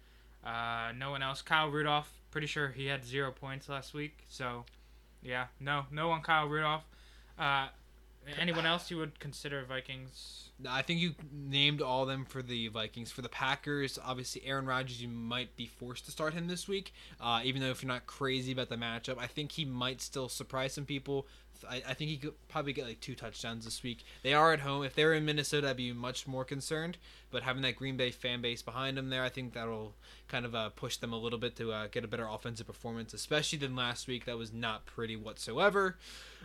[0.45, 1.43] Uh, no one else.
[1.43, 4.19] Kyle Rudolph, pretty sure he had zero points last week.
[4.29, 4.65] So,
[5.23, 6.85] yeah, no, no on Kyle Rudolph.
[7.39, 7.69] Uh,
[8.39, 10.51] anyone else you would consider Vikings?
[10.69, 13.13] I think you named all of them for the Vikings.
[13.13, 16.93] For the Packers, obviously Aaron Rodgers, you might be forced to start him this week.
[17.21, 20.29] Uh, even though if you're not crazy about the matchup, I think he might still
[20.29, 21.27] surprise some people.
[21.69, 24.05] I, I think he could probably get like two touchdowns this week.
[24.23, 24.85] They are at home.
[24.85, 26.99] If they were in Minnesota, I'd be much more concerned.
[27.37, 29.95] But having that Green Bay fan base behind them there, I think that'll
[30.27, 33.13] kind of uh, push them a little bit to uh, get a better offensive performance,
[33.13, 34.25] especially than last week.
[34.25, 35.99] That was not pretty whatsoever.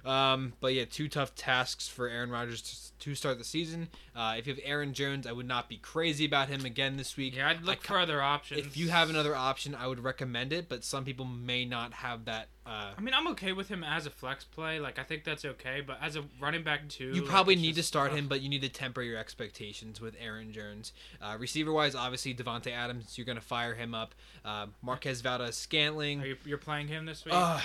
[0.03, 3.87] Um, but yeah, two tough tasks for Aaron Rodgers to, to start the season.
[4.15, 7.15] Uh, if you have Aaron Jones, I would not be crazy about him again this
[7.15, 7.37] week.
[7.37, 8.65] Yeah, I'd look I for other options.
[8.65, 12.25] If you have another option, I would recommend it, but some people may not have
[12.25, 12.47] that.
[12.65, 14.79] Uh, I mean, I'm okay with him as a flex play.
[14.79, 15.81] Like, I think that's okay.
[15.85, 18.49] But as a running back two, you probably it's need to start him, but you
[18.49, 20.80] need to temper your expectations with Aaron Jones.
[21.21, 24.15] Uh, receiver wise, obviously Davante Adams, you're going to fire him up.
[24.43, 27.33] Uh, Marquez Valdes Scantling, Are you, you're playing him this week?
[27.35, 27.59] uh,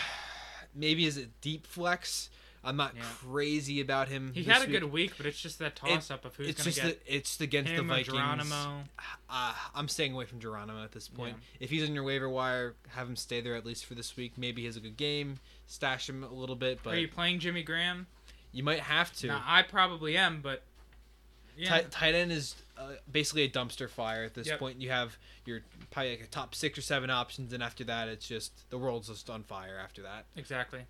[0.75, 2.29] maybe as a deep flex.
[2.65, 3.03] I'm not Yeah.
[3.23, 4.33] crazy about him.
[4.35, 4.71] he had a week.
[4.73, 7.41] good week, but it's just that toss up of who's gonna just get the, it's
[7.41, 8.09] against the Vikings.
[8.17, 8.83] Geronimo.
[9.31, 11.37] Uh, I'm staying away from Geronimo at this point.
[11.61, 14.33] If he's on your waiver wire, have him stay there at least for this week.
[14.37, 17.39] Maybe he has a good game, stash him a little bit, but Are you playing
[17.39, 18.09] Jimmy Graham?
[18.51, 19.29] you might have to.
[19.29, 20.63] Nah, I probably am, but
[21.57, 24.59] yeah, Tight, tight end is uh, basically a dumpster fire at this Yep.
[24.59, 24.81] point.
[24.81, 28.27] You have your probably like a top six or seven options, and after that, it's
[28.29, 29.79] just the world's just on fire.
[29.83, 30.81] After that, exactly.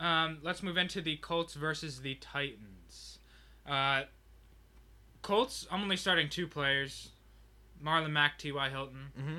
[0.00, 3.18] Um, let's move into the Colts versus the Titans.
[3.66, 4.02] Uh,
[5.22, 5.66] Colts.
[5.70, 7.10] I'm only starting two players:
[7.82, 8.68] Marlon Mack, T.Y.
[8.70, 9.12] Hilton.
[9.18, 9.38] mm-hmm.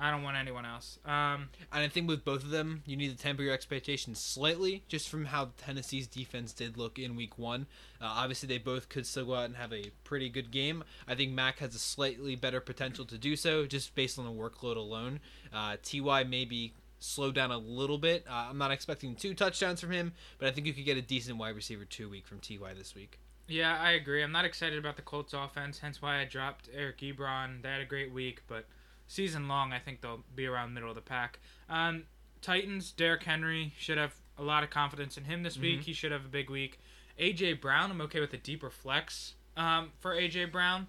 [0.00, 0.98] I don't want anyone else.
[1.04, 4.82] Um, and I think with both of them, you need to temper your expectations slightly,
[4.88, 7.66] just from how Tennessee's defense did look in Week One.
[8.00, 10.82] Uh, obviously, they both could still go out and have a pretty good game.
[11.06, 14.32] I think Mack has a slightly better potential to do so, just based on the
[14.32, 15.20] workload alone.
[15.52, 18.24] Uh, Ty maybe slow down a little bit.
[18.28, 21.02] Uh, I'm not expecting two touchdowns from him, but I think you could get a
[21.02, 23.18] decent wide receiver two week from Ty this week.
[23.48, 24.22] yeah, I agree.
[24.22, 27.62] I'm not excited about the Colts offense, hence why I dropped Eric Ebron.
[27.62, 28.66] They had a great week, but
[29.10, 31.40] season long, I think they'll be around middle of the pack.
[31.68, 32.04] Um,
[32.40, 35.80] Titans, Derrick Henry should have a lot of confidence in him this week.
[35.80, 35.84] Mhm.
[35.84, 36.78] He should have a big week.
[37.18, 40.86] AJ Brown, I'm okay with a deeper flex um, for AJ Brown.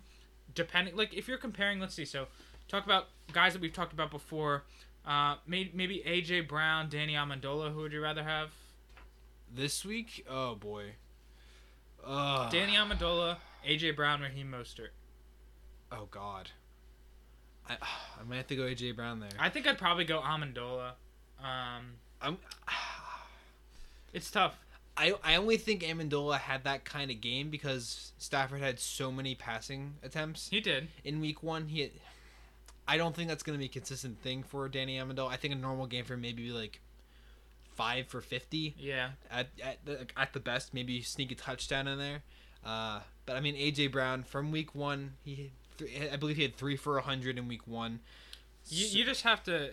[0.53, 2.05] Depending, like if you're comparing, let's see.
[2.05, 2.27] So,
[2.67, 4.65] talk about guys that we've talked about before.
[5.03, 7.73] Uh, maybe, maybe AJ Brown, Danny Amendola.
[7.73, 8.51] Who would you rather have?
[9.51, 10.93] This week, oh boy.
[12.05, 12.51] Ugh.
[12.51, 14.89] Danny Amendola, AJ Brown, Raheem Mostert.
[15.91, 16.51] Oh God.
[17.71, 17.77] I
[18.19, 19.29] I might have to go AJ Brown there.
[19.39, 20.91] I think I'd probably go Amendola.
[21.43, 22.37] Um, I'm.
[24.13, 24.57] it's tough.
[24.97, 29.35] I, I only think Amendola had that kind of game because Stafford had so many
[29.35, 30.89] passing attempts He did.
[31.05, 31.69] in week one.
[31.69, 31.91] He, had,
[32.87, 35.29] I don't think that's going to be a consistent thing for Danny Amendola.
[35.29, 36.81] I think a normal game for him maybe like
[37.73, 39.11] five for fifty Yeah.
[39.31, 40.73] at at the, at the best.
[40.73, 42.21] Maybe sneak a touchdown in there.
[42.65, 45.51] Uh, but I mean AJ Brown from week one, he
[45.85, 47.99] three, I believe he had three for hundred in week one.
[48.67, 49.71] You, So- you just have to.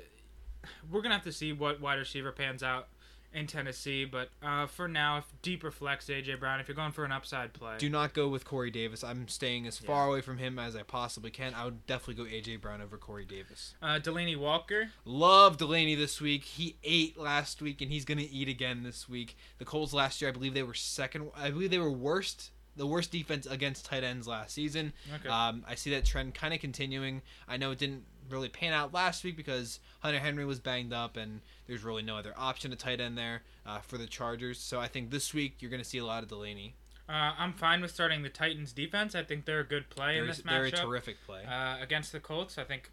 [0.91, 2.89] We're gonna have to see what wide receiver pans out
[3.33, 7.05] in Tennessee, but uh, for now, if deeper flex AJ Brown, if you're going for
[7.05, 9.05] an upside play, do not go with Corey Davis.
[9.05, 11.53] I'm staying as far away from him as I possibly can.
[11.55, 13.75] I would definitely go AJ Brown over Corey Davis.
[13.83, 14.91] uh, Delanie Walker.
[15.05, 16.43] Love Delanie this week.
[16.45, 19.37] He ate last week and he's going to eat again this week.
[19.59, 21.31] The Colts last year, I believe they were second.
[21.37, 24.93] I believe they were worst, the worst defense against tight ends last season.
[25.17, 25.29] Okay.
[25.29, 27.21] Um, I see that trend kind of continuing.
[27.47, 31.17] I know it didn't really pan out last week because Hunter Henry was banged up
[31.17, 34.59] and there's really no other option at tight end there uh, for the Chargers.
[34.59, 36.73] So I think this week you're going to see a lot of Delanie.
[37.09, 39.15] Uh, I'm fine with starting the Titans defense.
[39.15, 41.45] I think they're a good play They're, in this they're a terrific play.
[41.45, 42.59] uh, against the Colts.
[42.59, 42.91] I think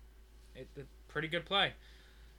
[0.56, 1.74] it, it pretty good play.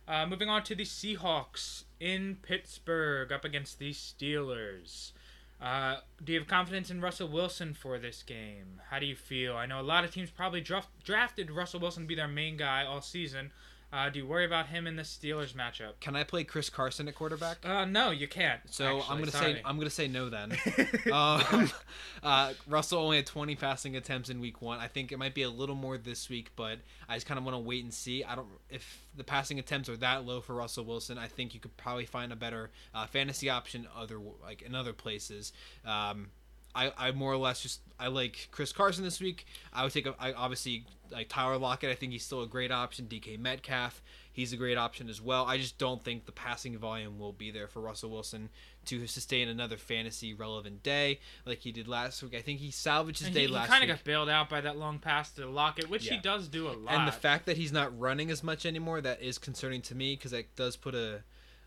[0.09, 5.13] Uh, moving on to the Seahawks in Pittsburgh up against the Steelers.
[5.61, 8.81] Uh, do you have confidence in Russell Wilson for this game?
[8.91, 9.57] How do you feel?
[9.57, 12.57] I know a lot of teams probably draft, drafted Russell Wilson to be their main
[12.57, 13.53] guy all season.
[13.97, 15.99] Uh, do you worry about him in the Steelers matchup?
[16.01, 17.65] Can I play Chris Carson at quarterback?
[17.65, 18.61] Uh, no, you can't.
[18.67, 19.55] So I'm gonna sorry.
[19.55, 20.53] say I'm gonna say no then.
[21.13, 21.71] um,
[22.23, 24.81] uh, Russell only had 20 passing attempts in week one.
[24.81, 26.79] I think it might be a little more this week, but
[27.09, 28.23] I just kind of want to wait and see.
[28.23, 31.17] I don't if the passing attempts are that low for Russell Wilson.
[31.17, 34.93] I think you could probably find a better uh, fantasy option other like in other
[34.93, 35.55] places.
[35.87, 36.29] Um,
[36.77, 39.47] I, I more or less just I like Chris Carson this week.
[39.73, 41.91] I would take a, I obviously like Tyler Lockett.
[41.91, 43.07] I think he's still a great option.
[43.07, 45.47] DK Metcalf, he's a great option as well.
[45.47, 48.51] I just don't think the passing volume will be there for Russell Wilson
[48.85, 52.35] to sustain another fantasy relevant day like he did last week.
[52.35, 54.51] I think he salvaged his And day he, he last kind of got bailed out
[54.51, 56.95] by that long pass to Lockett, which he does do a lot.
[56.95, 60.15] and the fact that he's not running as much anymore that is concerning to me
[60.17, 61.23] because that does put a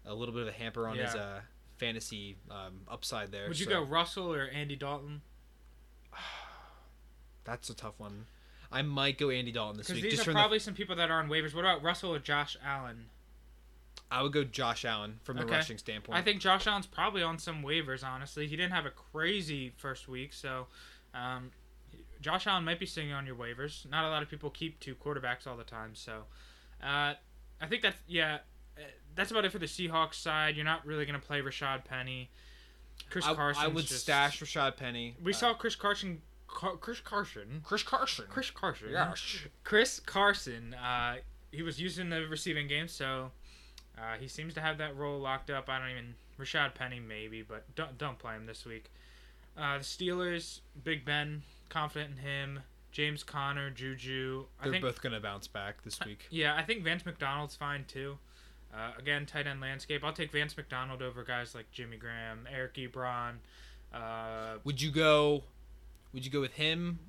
[0.05, 1.41] a little bit of a hamper on his uh
[1.79, 3.47] fantasy um, upside there.
[3.47, 5.21] Would you so go Russell or Andy Dalton?
[7.45, 8.25] That's a tough one.
[8.71, 10.11] I might go Andy Dalton this Because week.
[10.11, 11.55] these Just are from the, probably some people that are on waivers.
[11.55, 13.05] What about Russell or Josh Allen?
[14.11, 15.55] I would go Josh Allen from the Okay.
[15.55, 16.17] rushing standpoint.
[16.17, 18.03] I think Josh Allen's probably on some waivers.
[18.03, 20.67] Honestly, he didn't have a crazy first week, so
[21.13, 21.51] um,
[22.21, 23.89] Josh Allen might be sitting on your waivers.
[23.89, 26.23] Not a lot of people keep two quarterbacks all the time, so
[26.83, 27.13] uh,
[27.61, 28.39] I think that's yeah.
[29.15, 30.55] That's about it for the Seahawks side.
[30.55, 32.29] You're not really gonna play Rashaad Penny.
[33.09, 33.63] Chris I, Carson.
[33.63, 35.15] I would stash Rashaad Penny.
[35.21, 36.21] We Uh, saw Chris Carson.
[36.47, 37.61] Car- Chris Carson.
[37.63, 38.25] Chris Carson.
[38.29, 38.89] Chris Carson.
[38.91, 39.37] Yes.
[39.63, 40.73] Chris Carson.
[40.73, 41.17] Uh,
[41.51, 43.31] he was used in the receiving game, so
[43.97, 45.69] uh, he seems to have that role locked up.
[45.69, 48.91] I don't even Rashaad Penny maybe, but don't don't play him this week.
[49.57, 52.59] Uh, the Steelers, Big Ben, confident in him.
[52.91, 54.45] James Conner, Juju.
[54.63, 56.25] They're think both gonna bounce back this week.
[56.31, 58.17] yeah, I think Vance McDonald's fine too.
[58.73, 60.03] Uh, again, tight end landscape.
[60.03, 63.35] I'll take Vance McDonald over guys like Jimmy Graham, Eric Ebron.
[63.93, 65.43] Uh, Would you go?
[66.13, 66.99] Would you go with him,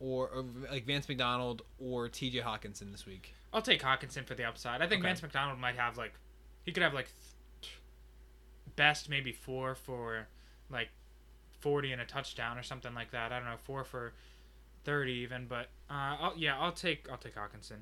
[0.00, 2.40] or, or like Vance McDonald or T.J.
[2.40, 3.32] Hockenson this week?
[3.52, 4.82] I'll take Hockenson for the upside.
[4.82, 5.08] I think Okay.
[5.08, 6.12] Vance McDonald might have like,
[6.64, 7.08] he could have like,
[7.62, 7.78] th-
[8.76, 10.28] best maybe four for,
[10.70, 10.88] like,
[11.60, 13.32] forty and a touchdown or something like that.
[13.32, 14.12] I don't know, four for
[14.84, 15.46] thirty even.
[15.46, 17.78] But uh, I'll, yeah, I'll take I'll take Hockenson.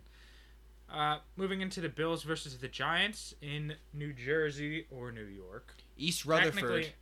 [0.92, 5.74] Uh, moving into the Bills versus the Giants in New Jersey or New York.
[5.96, 6.92] East Rutherford.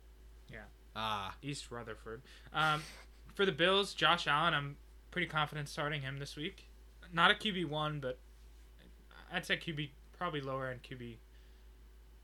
[0.51, 0.59] Yeah.
[0.95, 2.21] Ah, East Rutherford.
[2.53, 2.81] Um,
[3.35, 4.77] for the Bills, Josh Allen, I'm
[5.11, 6.65] pretty confident starting him this week.
[7.11, 8.17] Not a QB one, but
[9.31, 11.15] I'd say QB probably lower end QB.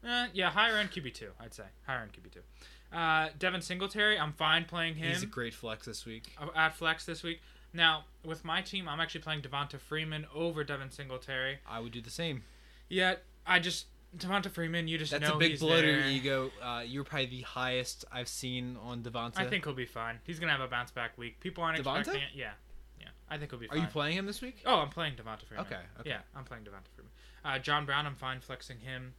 [0.06, 1.32] Eh, yeah, higher end QB two.
[1.40, 2.98] I'd say higher end QB two.
[2.98, 6.36] Uh, Devin Singletary, I'm fine playing him he's a great flex this week.
[6.56, 7.42] at flex this week.
[7.74, 11.60] Now with my team, I'm actually playing Devonta Freeman over Devin Singletary.
[11.68, 12.44] I would do the same.
[12.90, 13.86] Yeah, I just
[14.18, 14.88] Devonta Freeman.
[14.88, 16.52] You just That's know a big blow to your ego.
[16.62, 19.38] Uh, you're probably the highest I've seen on Devonta.
[19.38, 20.20] I think he'll be fine.
[20.26, 21.40] He's gonna have a bounce back week.
[21.40, 22.00] People aren't Devonta?
[22.00, 22.30] expecting it.
[22.34, 22.52] Yeah,
[23.00, 23.08] yeah.
[23.30, 23.78] I think he'll be fine.
[23.78, 23.88] Are fine.
[23.88, 24.64] you playing him this week?
[24.66, 25.66] Oh, I'm playing Devonta Freeman.
[25.66, 26.10] Okay, okay.
[26.10, 27.12] Yeah, I'm playing Devonta Freeman.
[27.46, 29.14] Uh, John Brown, I'm fine flexing him.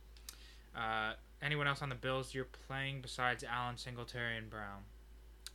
[0.77, 4.83] Uh, anyone else on the Bills you're playing besides Allen, Singletary, and Brown?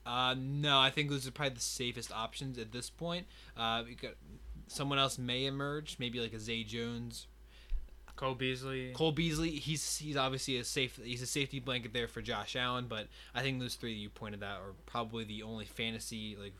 [0.05, 3.25] Uh, no, I think those are probably the safest options at this point.
[3.57, 4.13] Uh, we got
[4.67, 7.27] someone else may emerge, maybe like a Zay Jones,
[8.15, 8.91] Cole Beasley.
[8.93, 9.51] Cole Beasley.
[9.51, 10.99] He's he's obviously a safe.
[11.03, 14.09] He's a safety blanket there for Josh Allen, but I think those three that you
[14.09, 16.53] pointed out are probably the only fantasy like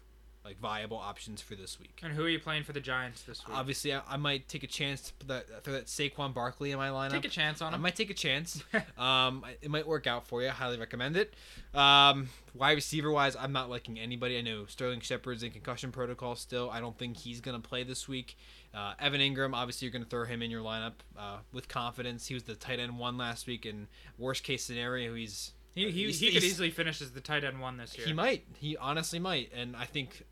[0.46, 2.00] like viable options for this week.
[2.04, 3.58] And who are you playing for the Giants this week?
[3.58, 6.78] Obviously, I, I might take a chance to put that, throw that Saquon Barkley in
[6.78, 7.14] my lineup.
[7.14, 7.80] Take a chance on him.
[7.80, 8.64] I might take a chance.
[8.98, 10.50] um, it might work out for you.
[10.50, 11.34] I highly recommend it.
[11.74, 14.38] Um, wide receiver wise, I'm not liking anybody.
[14.38, 16.70] I know Sterling Shepard's in concussion protocol still.
[16.70, 18.38] I don't think he's gonna play this week.
[18.72, 22.28] Uh, Evan Engram, obviously, you're gonna throw him in your lineup uh, with confidence.
[22.28, 23.88] He was the tight end one last week, and
[24.20, 27.78] worst case scenario, he's he he, he could easily finish as the tight end one
[27.78, 28.08] this year.
[28.08, 28.46] he might.
[28.58, 29.52] He honestly might.
[29.54, 30.24] And I think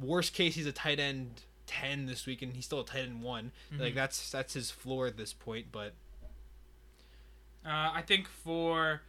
[0.00, 3.22] worst case he's a tight end ten this week, and he's still a tight end
[3.22, 3.52] one.
[3.78, 3.94] Like Mhm.
[3.96, 5.66] that's that's his floor at this point.
[5.72, 5.94] But
[7.64, 9.02] Uh, I think for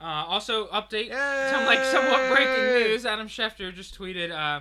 [0.00, 1.10] uh, also update
[1.50, 3.06] some like somewhat breaking news.
[3.06, 4.60] Adam Schefter just tweeted uh,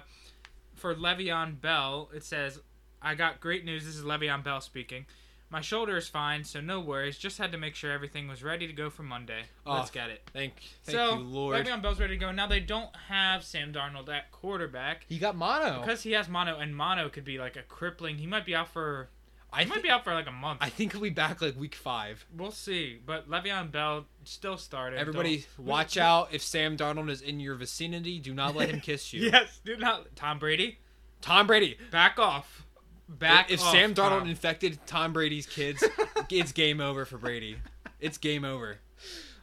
[0.76, 2.10] for Le'Veon Bell.
[2.13, 2.60] It says,
[3.02, 3.86] "I got great news.
[3.86, 5.06] This is Le'Veon Bell speaking.
[5.49, 7.17] My shoulder is fine, so no worries.
[7.17, 9.43] Just had to make sure everything was ready to go for Monday.
[9.65, 11.65] Let's Oh, get it." thank thank so you, Lord.
[11.65, 12.31] Le'Veon Bell's ready to go.
[12.31, 15.79] Now they don't have Sam Darnold at quarterback he got mono.
[15.79, 18.17] because he has mono, and mono could be like a crippling.
[18.17, 19.10] He might be out for.
[19.53, 20.57] I He might be out for like a month.
[20.62, 22.25] I think he'll be back like week five.
[22.36, 22.99] we'll see.
[23.03, 24.99] But Le'Veon Bell still started.
[24.99, 26.33] Everybody, Don't- watch out!
[26.33, 29.29] If Sam Darnold is in your vicinity, do not let him kiss you.
[29.31, 30.13] Yes, do not.
[30.17, 30.79] Tom Brady,
[31.21, 31.77] Tom Brady.
[31.91, 32.65] back off.
[33.10, 34.30] Back if off, Sam Darnold Tom.
[34.30, 35.84] infected Tom Brady's kids,
[36.30, 37.58] it's game over for Brady.
[38.00, 38.80] It's game over.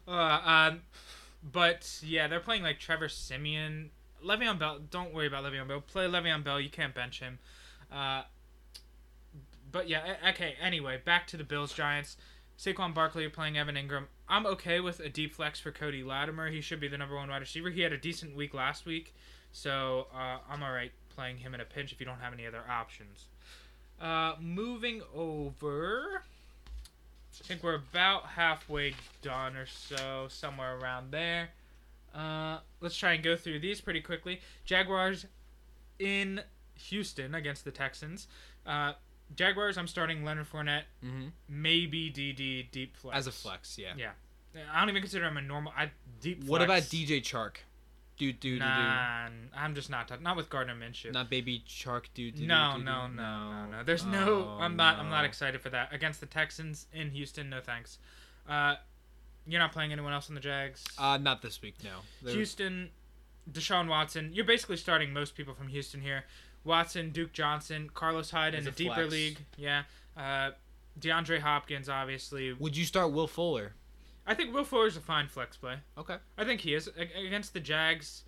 [0.07, 0.83] Uh, um,
[1.43, 3.91] but yeah, they're playing like Trevor Siemian.
[4.25, 4.81] Le'Veon Bell.
[4.91, 5.81] Don't worry about Le'Veon Bell.
[5.81, 6.61] Play Le'Veon Bell.
[6.61, 7.39] You can't bench him.
[7.91, 8.23] Uh,
[9.71, 10.55] but yeah, okay.
[10.61, 12.17] Anyway, back to the Bills Giants.
[12.59, 14.05] Saquon Barkley playing Evan Engram.
[14.29, 16.51] I'm okay with a deep flex for Cody Latimer.
[16.51, 17.71] He should be the number one wide receiver.
[17.71, 19.15] He had a decent week last week,
[19.53, 22.47] so uh, I'm all right playing him in a pinch if you don't have any
[22.47, 23.27] other options.
[24.01, 26.23] Uh, moving over.
[27.41, 31.51] I think we're about halfway done or so, somewhere around there.
[32.15, 34.41] Uh, let's try and go through these pretty quickly.
[34.65, 35.27] Jaguars
[35.99, 36.41] in
[36.75, 38.29] Houston against the Texans.
[38.65, 38.93] Uh,
[39.35, 43.17] Jaguars, I'm starting Leonard Fournette, hmm maybe DD deep flex.
[43.17, 43.95] As a flex, yeah.
[43.97, 44.11] Yeah.
[44.73, 45.73] I don't even consider him a normal.
[45.77, 46.39] I deep.
[46.39, 46.51] Flex.
[46.51, 47.57] What about DJ Chark?
[48.17, 50.23] Do do do Nah, I'm just not.
[50.23, 51.13] Not with Gardner Minshew.
[51.13, 52.47] Not baby shark Do do.
[52.47, 53.83] no, no, no, no, no.
[53.85, 54.57] There's no.
[54.57, 54.99] Oh, I'm not.
[54.99, 57.51] I'm not excited for that against the Texans in Houston.
[57.51, 57.99] No thanks.
[58.49, 58.77] Uh,
[59.47, 60.85] You're not playing anyone else on the Jags.
[60.99, 61.75] Uh, not this week.
[61.83, 62.31] No.
[62.31, 62.91] Houston,
[63.51, 64.31] Deshaun Watson.
[64.33, 66.25] You're basically starting most people from Houston here.
[66.65, 69.39] Watson, Duke Johnson, Carlos Hyde in a deeper league.
[69.57, 69.83] Yeah.
[70.17, 70.51] Uh,
[70.99, 72.53] DeAndre Hopkins, obviously.
[72.53, 73.73] Would you start Will Fuller?
[74.27, 75.77] I think Will Fuller's a fine flex play.
[75.99, 76.17] Okay.
[76.39, 78.25] I think he is A- against the Jags.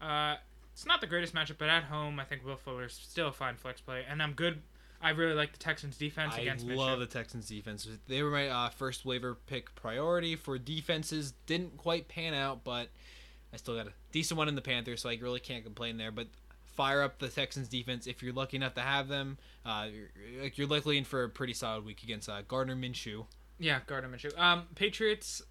[0.00, 0.36] Uh,
[0.72, 3.56] it's not the greatest matchup, but at home, I think Will Fuller's still a fine
[3.56, 4.60] flex play, and I'm good.
[5.00, 7.86] I really like the Texans' defense I against I love the Texans defense.
[8.08, 11.34] They were my uh, first waiver pick priority for defenses.
[11.46, 12.88] Didn't quite pan out, but
[13.52, 16.10] I still got a decent one in the Panthers, so I really can't complain there.
[16.10, 16.28] But
[16.64, 19.38] fire up the Texans defense if you're lucky enough to have them.
[19.64, 23.26] Uh, you're, like you're likely in for a pretty solid week against uh, Gardner Minshew.
[23.58, 24.36] Yeah, Gardner Minshew.
[24.38, 25.42] Um, Patriots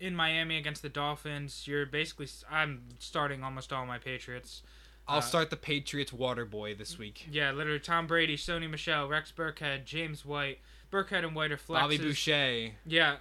[0.00, 1.66] in Miami against the Dolphins.
[1.66, 2.28] You're basically.
[2.50, 4.62] I'm starting almost all my Patriots.
[5.08, 7.28] I'll Uh, start the Patriots water boy this week.
[7.30, 10.58] Yeah, literally Tom Brady, Sony Michel, Rex Burkhead, James White.
[10.90, 11.68] Burkhead and White are flexes.
[11.80, 13.16] Bobby Boucher, Yeah.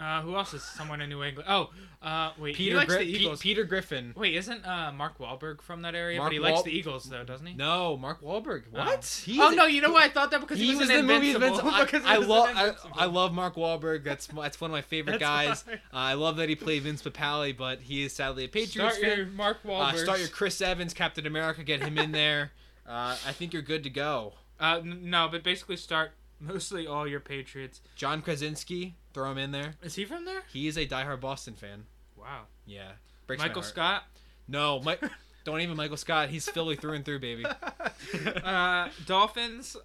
[0.00, 1.46] Uh, who else is someone in New England?
[1.48, 1.68] Oh,
[2.00, 2.56] uh, wait.
[2.56, 3.40] he Peter likes Gri- the Pe- Eagles.
[3.40, 4.14] Peter Griffin.
[4.16, 6.16] Wait, isn't uh, Mark Wahlberg from that area?
[6.16, 7.52] Mark but he likes the Eagles, though, doesn't he?
[7.54, 8.62] No, Mark Wahlberg.
[8.74, 8.78] Oh.
[8.78, 9.22] What?
[9.26, 11.06] He's oh no, you know why I thought that because he, he was, was in
[11.06, 11.70] the movie Invincible.
[11.72, 14.02] I, I love I, I love Mark Wahlberg.
[14.04, 15.64] That's that's one of my favorite guys.
[15.68, 19.00] Uh, I love that he played Vince Papale, but he is sadly a Patriots Start
[19.16, 19.36] your fan.
[19.36, 19.98] Mark Uh, Wahlberg.
[20.02, 21.62] start your Chris Evans, Captain America.
[21.62, 22.52] Get him in there.
[22.86, 24.32] Uh, I think you're good to go.
[24.58, 26.10] Uh, n- no, but basically start
[26.40, 27.80] mostly all your Patriots.
[27.96, 29.74] John Krasinski, throw him in there.
[29.82, 30.42] Is he from there?
[30.52, 31.84] He is a diehard Boston fan.
[32.16, 32.42] Wow.
[32.66, 32.92] Yeah,
[33.26, 33.62] breaks Michael.
[33.62, 34.04] Scott.
[34.48, 35.02] No, Mike.
[35.44, 36.28] Don't even Michael Scott.
[36.28, 37.44] He's Philly through and through, baby.
[38.44, 39.76] uh, Dolphins.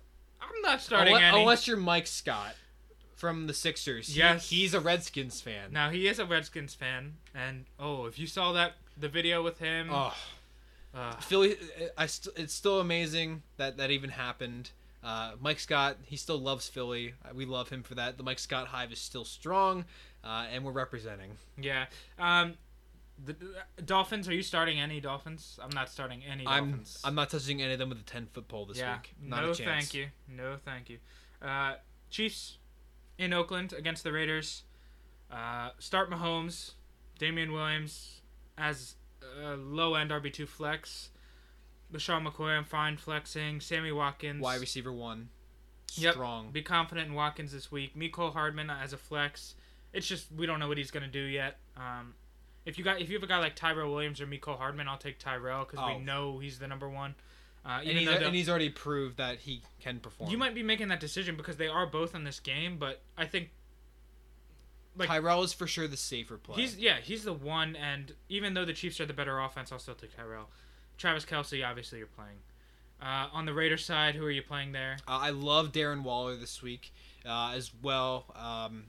[0.41, 1.41] I'm not starting unless, any.
[1.41, 2.55] unless you're Mike Scott
[3.15, 4.09] from the Sixers.
[4.09, 4.49] He- Yes.
[4.49, 5.71] he's a Redskins fan.
[5.71, 9.59] Now he is a Redskins fan, and oh, if you saw that the video with
[9.59, 10.13] him, Oh.
[10.93, 11.55] uh, Philly,
[11.97, 14.71] I st- it's still amazing that that even happened.
[15.05, 17.13] Uh, Mike Scott, he still loves Philly.
[17.23, 18.17] Uh, We love him for that.
[18.17, 19.85] The Mike Scott hive is still strong,
[20.23, 21.31] uh, and we're representing.
[21.61, 21.85] yeah.
[22.17, 22.55] Um,
[23.23, 23.33] the,
[23.75, 24.27] the Dolphins.
[24.27, 25.59] Are you starting any Dolphins?
[25.63, 26.99] I'm not starting any Dolphins.
[27.03, 27.09] I'm.
[27.09, 28.95] I'm not touching any of them with a ten foot pole this yeah.
[28.97, 29.13] week.
[29.21, 30.07] Not no, thank you.
[30.27, 30.97] No, thank you.
[31.41, 31.75] Uh,
[32.09, 32.57] Chiefs
[33.17, 34.63] in Oakland against the Raiders.
[35.31, 36.71] Uh, start Mahomes,
[37.19, 38.21] Damien Williams
[38.57, 38.95] as
[39.43, 41.09] a low end RB two flex.
[41.95, 43.61] LeSean McCoy, I'm fine flexing.
[43.61, 44.41] Sammy Watkins.
[44.41, 45.29] Wide receiver one,
[45.95, 46.13] Yep.
[46.13, 46.51] strong.
[46.51, 47.95] Be confident in Watkins this week.
[47.95, 49.55] Mecole Hardman as a flex.
[49.93, 51.57] It's just we don't know what he's gonna do yet.
[51.77, 52.15] Um,
[52.65, 54.97] if you got if you have a guy like Tyrell Williams or Mecole Hardman, I'll
[54.97, 55.95] take Tyrell because Oh.
[55.97, 57.15] we know he's the number one.
[57.63, 60.29] Uh, And he's, and he's already proved that he can perform.
[60.29, 63.25] you might be making that decision because they are both in this game, but I
[63.25, 63.49] think
[64.95, 66.57] like- Tyrell is for sure the safer play.
[66.61, 67.75] he's yeah he's the one.
[67.75, 70.49] And even though the Chiefs are the better offense, I'll still take Tyrell.
[70.97, 72.37] Travis Kelce, obviously you're playing.
[73.01, 74.97] Uh, on the Raiders side, who are you playing there?
[75.07, 76.91] Uh, I love Darren Waller this week
[77.25, 78.25] uh, as well.
[78.35, 78.85] Um,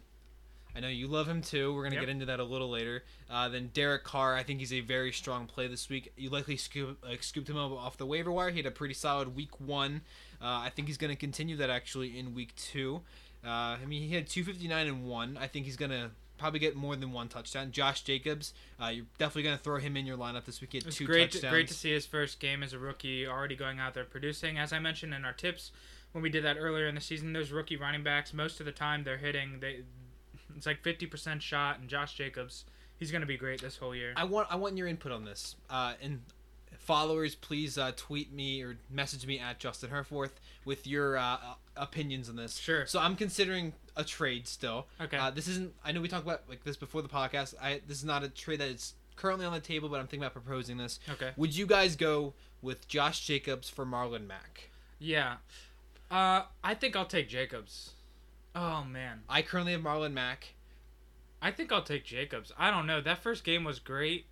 [0.74, 1.74] I know you love him too.
[1.74, 2.02] We're gonna Yep.
[2.02, 3.02] get into that a little later.
[3.30, 6.12] Uh, then Derek Carr, I think he's a very strong play this week.
[6.16, 8.50] You likely scoop, like, scooped him up off the waiver wire.
[8.50, 10.02] He had a pretty solid week one.
[10.40, 13.02] Uh, I think he's gonna continue that actually in week two.
[13.44, 15.36] Uh, I mean, he had 259 and one.
[15.38, 17.72] I think he's gonna probably get more than one touchdown.
[17.72, 20.72] Josh Jacobs, uh, you're definitely gonna throw him in your lineup this week.
[20.72, 23.56] He It's two great, to, great to see his first game as a rookie already
[23.56, 24.58] going out there producing.
[24.58, 25.72] As I mentioned in our tips
[26.12, 28.72] when we did that earlier in the season, those rookie running backs most of the
[28.72, 29.60] time they're hitting.
[29.60, 29.82] They
[30.56, 32.64] it's like fifty percent shot, and Josh Jacobs
[32.98, 34.12] he's gonna be great this whole year.
[34.16, 35.56] I want I want your input on this.
[35.68, 36.22] Uh, and
[36.86, 41.36] followers, please uh, tweet me or message me at Justin Herforth with your uh,
[41.76, 42.56] opinions on this.
[42.56, 42.86] Sure.
[42.86, 44.86] So I'm considering a trade still.
[45.00, 45.16] Okay.
[45.16, 45.74] Uh, this isn't.
[45.84, 47.54] I know we talked about like this before the podcast.
[47.60, 50.24] I this is not a trade that is currently on the table, but I'm thinking
[50.24, 51.00] about proposing this.
[51.10, 51.30] okay.
[51.36, 54.70] Would you guys go with Josh Jacobs for Marlon Mack?
[54.98, 55.36] Yeah.
[56.10, 57.92] Uh, I think I'll take Jacobs.
[58.54, 60.54] Oh man, I currently have Marlon Mack.
[61.42, 62.52] I think I'll take Jacobs.
[62.56, 63.00] I don't know.
[63.00, 64.26] That first game was great.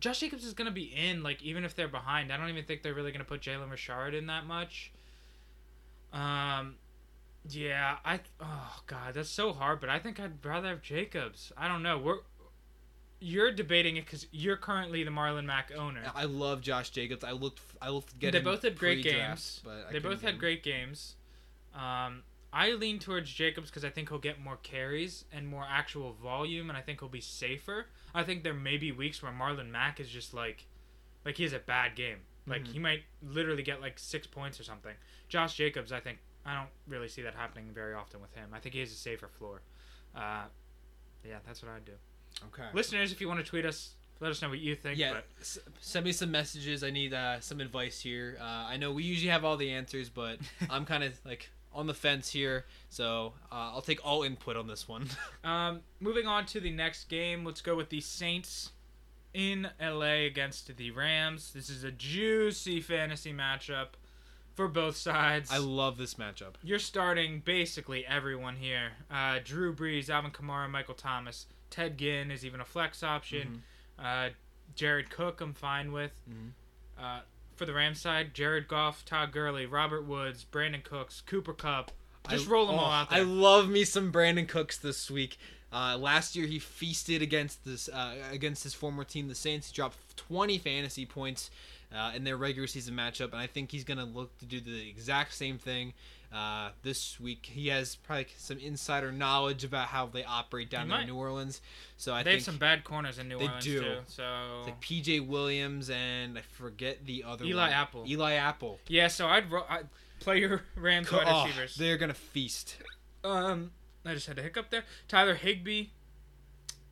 [0.00, 2.32] Josh Jacobs is gonna be in, like even if they're behind.
[2.32, 4.92] I don't even think they're really gonna put Jalen Richard in that much.
[6.12, 6.76] Um,
[7.48, 8.20] yeah, I.
[8.40, 9.80] Oh God, that's so hard.
[9.80, 11.52] But I think I'd rather have Jacobs.
[11.56, 11.98] I don't know.
[11.98, 12.18] We're
[13.20, 16.02] you're debating it because you're currently the Marlon Mack owner.
[16.14, 17.24] I love Josh Jacobs.
[17.24, 17.60] I looked.
[17.80, 19.60] I looked get They both had great games.
[19.64, 20.38] But I They both had him.
[20.38, 21.16] great games.
[21.74, 26.12] Um, I lean towards Jacobs because I think he'll get more carries and more actual
[26.14, 27.86] volume, and I think he'll be safer.
[28.16, 30.66] I think there may be weeks where Marlon Mack is just like,
[31.24, 32.18] like he has a bad game.
[32.46, 32.72] Like Mhm.
[32.72, 34.94] he might literally get like six points or something.
[35.28, 38.50] Josh Jacobs, I think I don't really see that happening very often with him.
[38.54, 39.62] I think he has a safer floor.
[40.14, 40.44] Uh,
[41.24, 41.92] yeah, that's what I'd do.
[42.46, 42.68] Okay.
[42.72, 44.96] Listeners, if you want to tweet us, let us know what you think.
[44.98, 46.84] Yeah, But s- send me some messages.
[46.84, 48.38] I need uh, some advice here.
[48.40, 50.38] Uh, I know we usually have all the answers, but
[50.70, 54.66] I'm kind of like on the fence here, so uh, I'll take all input on
[54.66, 55.08] this one.
[55.44, 58.72] Um, moving on to the next game, let's go with the Saints
[59.32, 61.52] in LA against the Rams.
[61.54, 63.88] This is a juicy fantasy matchup
[64.54, 65.50] for both sides.
[65.52, 66.54] I love this matchup.
[66.64, 68.92] You're starting basically everyone here.
[69.08, 73.62] Uh, Drew Brees, Alvin Kamara, Michael Thomas, Ted Ginn is even a flex option.
[73.98, 74.30] Uh,
[74.74, 76.12] Jared Cook, I'm fine with.
[76.28, 76.50] Mhm.
[77.56, 81.90] For the Rams side, Jared Goff, Todd Gurley, Robert Woods, Brandin Cooks, Cooper Kupp.
[82.28, 83.20] Just I- roll them oh, all out there.
[83.20, 85.38] I love me some Brandin Cooks this week.
[85.72, 89.68] Uh, last year he feasted against this uh, against his former team, the Saints.
[89.68, 91.50] He dropped 20 fantasy points
[91.94, 94.88] uh, in their regular season matchup, and I think he's gonna look to do the
[94.88, 95.92] exact same thing
[96.32, 97.46] uh, this week.
[97.46, 101.60] He has probably some insider knowledge about how they operate down there in New Orleans.
[101.96, 103.80] So I they think have some bad corners in New They Orleans do.
[103.80, 103.96] too.
[104.06, 104.24] So
[104.58, 105.20] it's like P.J.
[105.20, 107.72] Williams and I forget the other Eli one.
[107.72, 108.04] Apple.
[108.06, 108.78] Eli Apple.
[108.88, 109.88] yeah, so I'd, ro- I'd
[110.20, 111.76] play your Rams wide Oh, receivers.
[111.76, 112.76] they're gonna feast.
[113.24, 113.72] Um,
[114.04, 114.84] I just had a hiccup there.
[115.08, 115.86] Tyler Higbee.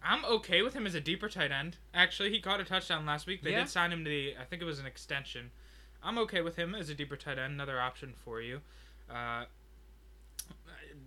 [0.07, 1.79] I'm okay with him as a deeper tight end.
[1.95, 3.43] Actually, he caught a touchdown last week.
[3.43, 3.61] They Yeah.
[3.61, 4.35] did sign him to the.
[4.39, 5.51] I think it was an extension.
[6.03, 7.55] I'm okay with him as a deeper tight end.
[7.55, 8.61] Another option for you.
[9.11, 9.45] Uh,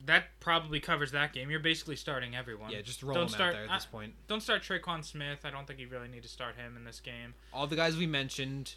[0.05, 1.49] that probably covers that game.
[1.49, 2.71] You're basically starting everyone.
[2.71, 4.13] Yeah, just roll Don't start- out there at this point.
[4.27, 5.39] Don't start Tre'Quan Smith.
[5.43, 7.33] I don't think you really need to start him in this game.
[7.53, 8.75] All the guys we mentioned,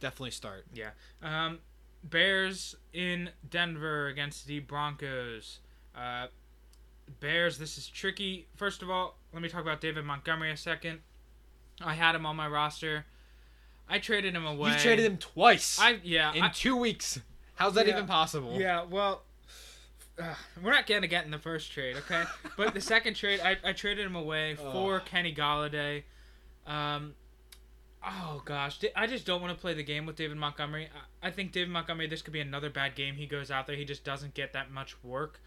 [0.00, 0.66] definitely start.
[0.74, 0.90] Yeah.
[1.22, 1.60] Um,
[2.04, 5.60] Bears in Denver against the Broncos.
[5.96, 6.26] Uh,
[7.20, 8.48] Bears, this is tricky.
[8.56, 11.00] First of all, let me talk about David Montgomery a second.
[11.80, 13.06] I had him on my roster.
[13.88, 14.72] I traded him away.
[14.72, 16.32] You traded him twice I yeah.
[16.32, 17.20] in I, two weeks.
[17.62, 17.92] How's that Yeah.
[17.94, 18.58] even possible?
[18.58, 18.82] yeah.
[18.82, 19.22] Well,
[20.18, 22.24] uh, we're not gonna get in the first trade, okay?
[22.56, 26.02] but the second trade, I, I traded him away for Kenny Golladay.
[26.66, 27.14] Um,
[28.04, 30.88] oh gosh, I just don't want to play the game with David Montgomery.
[31.22, 33.14] I, I think David Montgomery, this could be another bad game.
[33.14, 35.40] He goes out there, he just doesn't get that much work,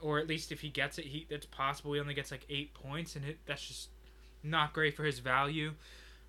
[0.00, 2.72] or at least if he gets it, he it's possible he only gets like eight
[2.72, 3.90] points, and it, that's just
[4.42, 5.74] not great for his value.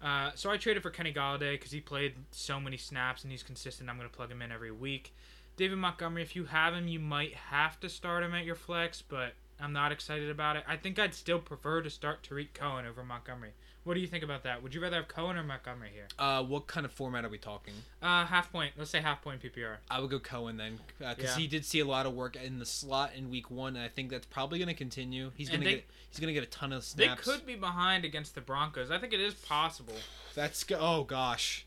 [0.01, 3.43] Uh, so I traded for Kenny Golladay because he played so many snaps and he's
[3.43, 3.89] consistent.
[3.89, 5.13] I'm going to plug him in every week.
[5.57, 9.01] David Montgomery, if you have him, you might have to start him at your flex,
[9.01, 10.63] but I'm not excited about it.
[10.67, 13.51] I think I'd still prefer to start Tarik Cohen over Montgomery.
[13.89, 14.61] What do you think about that?
[14.61, 16.05] Would you rather have Cohen or Montgomery here?
[16.19, 17.73] Uh, what kind of format are we talking?
[18.03, 18.73] Uh, half point.
[18.77, 19.77] Let's say half point PPR.
[19.89, 21.35] I would go Cohen then, because Yeah.
[21.35, 23.87] he did see a lot of work in the slot in week one, and I
[23.87, 25.31] think that's probably going to continue.
[25.35, 27.25] He's going to get he's going to get a ton of snaps.
[27.25, 28.91] They could be behind against the Broncos.
[28.91, 29.95] I think it is possible.
[30.35, 31.65] That's oh gosh,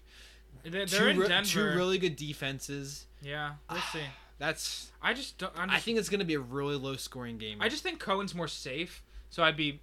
[0.62, 1.48] They're, they're in re- Denver.
[1.50, 3.06] two really good defenses.
[3.20, 3.98] yeah, we'll see.
[4.38, 5.52] That's I just don't.
[5.58, 7.58] I'm I think it's going to be a really low scoring game.
[7.60, 9.80] I just think Cohen's more safe, so I'd be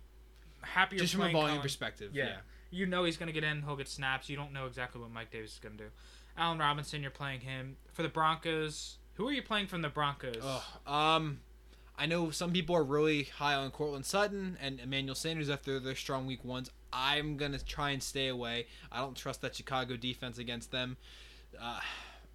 [0.61, 2.11] happier just from a volume perspective.
[2.13, 2.25] Yeah.
[2.25, 2.35] yeah.
[2.71, 3.63] You know he's going to get in.
[3.63, 4.29] He'll get snaps.
[4.29, 5.89] You don't know exactly what Mike Davis is going to do.
[6.37, 8.97] Allen Robinson, you're playing him for the Broncos.
[9.15, 10.43] Who are you playing from the Broncos?
[10.87, 11.39] Um,
[11.97, 15.95] I know some people are really high on Courtland Sutton and Emmanuel Sanders after their
[15.95, 16.71] strong week ones.
[16.93, 18.67] I'm gonna try and stay away.
[18.89, 20.95] I don't trust that Chicago defense against them.
[21.59, 21.81] Uh,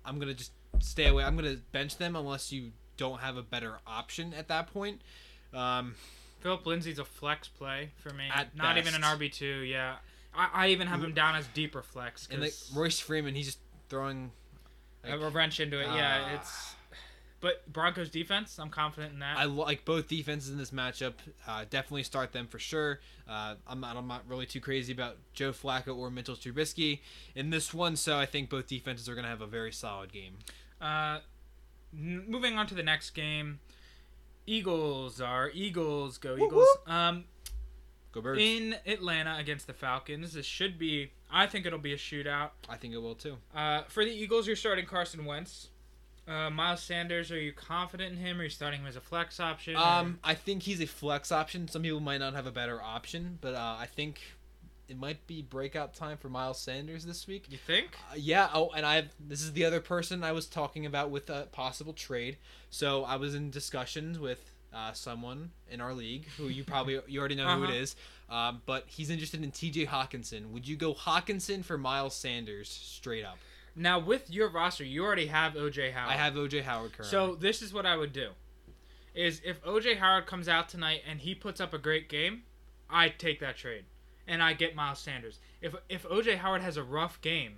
[0.05, 1.25] I'm gonna just stay away.
[1.25, 5.01] I'm gonna bench them unless you don't have a better option at that point.
[5.55, 5.95] Um,
[6.45, 8.28] Phillip Lindsay's a flex play for me.
[8.32, 9.01] At Not even an.
[9.01, 9.61] RB two.
[9.62, 9.97] Yeah,
[10.34, 12.28] I, I even have him down as deeper flex.
[12.30, 14.30] and like Royce Freeman, he's just throwing.
[15.05, 15.86] a wrench into it.
[15.86, 16.34] yeah, Ah.
[16.34, 16.74] it's.
[17.40, 19.38] But Broncos defense, I'm confident in that.
[19.38, 21.14] I like both defenses in this matchup.
[21.47, 23.01] Uh, definitely start them for sure.
[23.26, 23.97] Uh, I'm not.
[23.97, 27.01] I'm not really too crazy about Joe Flacco or Mitchell Trubisky
[27.34, 30.12] in this one, so I think both defenses are going to have a very solid
[30.12, 30.34] game.
[30.78, 31.20] Uh,
[31.95, 33.61] n- moving on to the next game.
[34.47, 36.68] Eagles are Eagles go Whoop, Eagles.
[36.86, 37.24] Um,
[38.12, 38.40] Go Birds!
[38.42, 40.34] in Atlanta against the Falcons.
[40.34, 41.11] This should be.
[41.32, 42.51] I think it'll be a shootout.
[42.68, 43.36] I think it will too.
[43.55, 45.68] Uh, for the Eagles, you're starting Carson Wentz.
[46.26, 48.40] Uh, Miles Sanders, are you confident in him?
[48.40, 49.76] Are you starting him as a flex option?
[49.76, 51.68] or- Um, I think he's a flex option.
[51.68, 54.20] Some people might not have a better option, but uh, I think
[54.89, 57.47] it might be breakout time for Miles Sanders this week.
[57.51, 57.97] you think?
[58.11, 58.49] Uh, yeah.
[58.53, 61.93] Oh, and I this is the other person I was talking about with a possible
[61.93, 62.37] trade.
[62.70, 67.20] So I was in discussions with uh, someone in our league who you probably you
[67.20, 67.72] already know who Uh-huh.
[67.72, 67.97] it is.
[68.30, 69.87] Um, but he's interested in T.J.
[69.87, 70.51] Hockenson.
[70.51, 73.37] Would you go Hockenson for Miles Sanders straight up?
[73.76, 76.12] Now with your roster, you already have OJ Howard.
[76.12, 76.62] I have O.J.
[76.62, 77.11] Howard currently.
[77.11, 78.30] So this is what I would do:
[79.14, 82.43] is if OJ Howard comes out tonight and he puts up a great game,
[82.89, 83.85] I take that trade,
[84.27, 85.39] and I get Miles Sanders.
[85.61, 87.57] If if OJ Howard has a rough game,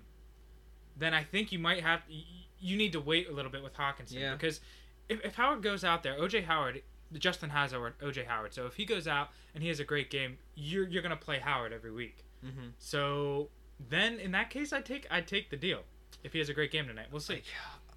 [0.96, 2.02] then I think you might have
[2.58, 4.32] you need to wait a little bit with Hockenson Yeah.
[4.32, 4.60] because
[5.08, 6.82] if, if Howard goes out there, OJ Howard.
[7.18, 10.38] Justin has OJ Howard, so if he goes out and he has a great game,
[10.56, 12.24] you're you're gonna play Howard every week.
[12.44, 12.70] Mm-hmm.
[12.80, 13.48] So
[13.88, 15.82] then, in that case, I take I take the deal
[16.24, 17.06] if he has a great game tonight.
[17.12, 17.42] We'll see.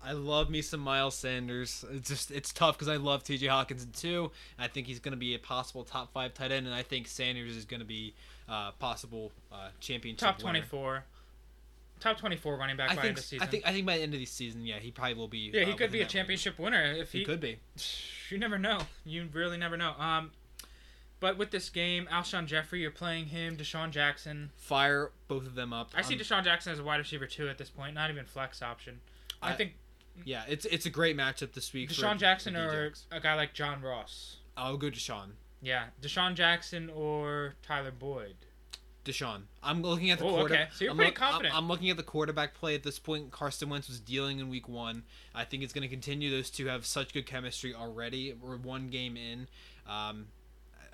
[0.04, 1.84] I love me some Miles Sanders.
[1.92, 3.48] It's just it's tough because I love T.J.
[3.48, 4.32] Hockenson too.
[4.60, 7.08] I think he's going to be a possible top five tight end, and I think
[7.08, 8.14] Sanders is going to be
[8.50, 11.04] uh, possible uh, championship Top 24.
[12.00, 13.44] Top 24 running back I by think end of season.
[13.48, 15.52] I think I think by the end of the season, yeah, he probably will be.
[15.54, 16.12] yeah, he uh, could be a range.
[16.14, 17.60] championship winner if he, He could be.
[18.30, 18.82] You never know.
[19.06, 19.94] You really never know.
[19.98, 20.30] Um,
[21.20, 23.58] but with this game, Alshon Jeffery, you're playing him.
[23.58, 24.52] DeSean Jackson.
[24.56, 25.90] Fire both of them up.
[25.96, 27.96] I see Um, DeSean Jackson as a wide receiver too at this point.
[27.96, 29.00] Not even flex option.
[29.42, 29.74] I, I- think
[30.26, 31.90] Yeah, it's it's a great matchup this week.
[31.92, 34.38] for- DeSean Jackson or a guy like John Ross.
[34.56, 35.32] I'll go DeSean.
[35.62, 38.36] Yeah, DeSean Jackson or Tyler Boyd.
[39.06, 39.44] DeSean.
[39.64, 40.54] I'm looking at the Oh, quarter.
[40.54, 40.68] okay.
[40.74, 41.56] So you're I'm pretty look- confident.
[41.56, 43.32] I'm, looking at the quarterback play at this point.
[43.32, 45.04] Carson Wentz was dealing in week one.
[45.34, 46.30] I think it's going to continue.
[46.30, 48.34] Those two have such good chemistry already.
[48.40, 49.48] We're one game in.
[49.88, 50.28] Um,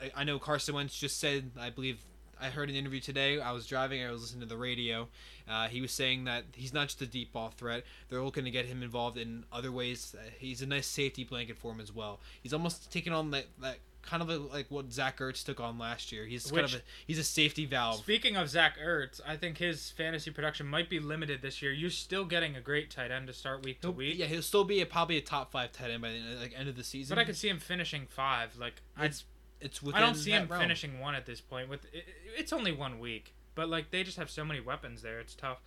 [0.01, 1.97] I, I know Carson Wentz just said, I believe.
[2.39, 3.39] I heard an interview today.
[3.39, 4.03] I was driving.
[4.03, 5.07] I was listening to the radio.
[5.49, 7.85] Uh, he was saying that he's not just a deep ball threat.
[8.09, 10.13] They're looking to get him involved in other ways.
[10.19, 12.19] Uh, he's a nice safety blanket for him as well.
[12.43, 15.77] He's almost taking on that, that kind of a, like what Zach Ertz took on
[15.77, 16.25] last year.
[16.25, 17.97] He's kind of a, he's a safety valve.
[17.99, 21.71] Speaking of Zach Ertz, I think his fantasy production might be limited this year.
[21.71, 24.17] You're still getting a great tight end to start week to He'll, week.
[24.17, 26.53] yeah, he'll still be a, probably a top five tight end by the end, like
[26.57, 27.15] end of the season.
[27.15, 28.55] But I could see him finishing five.
[28.57, 29.23] Like I, It's
[29.61, 30.61] it's within I don't see him realm.
[30.61, 31.69] finishing one at this point.
[31.69, 32.05] With it,
[32.37, 35.19] it's only one week, but like they just have so many weapons there.
[35.19, 35.61] It's tough.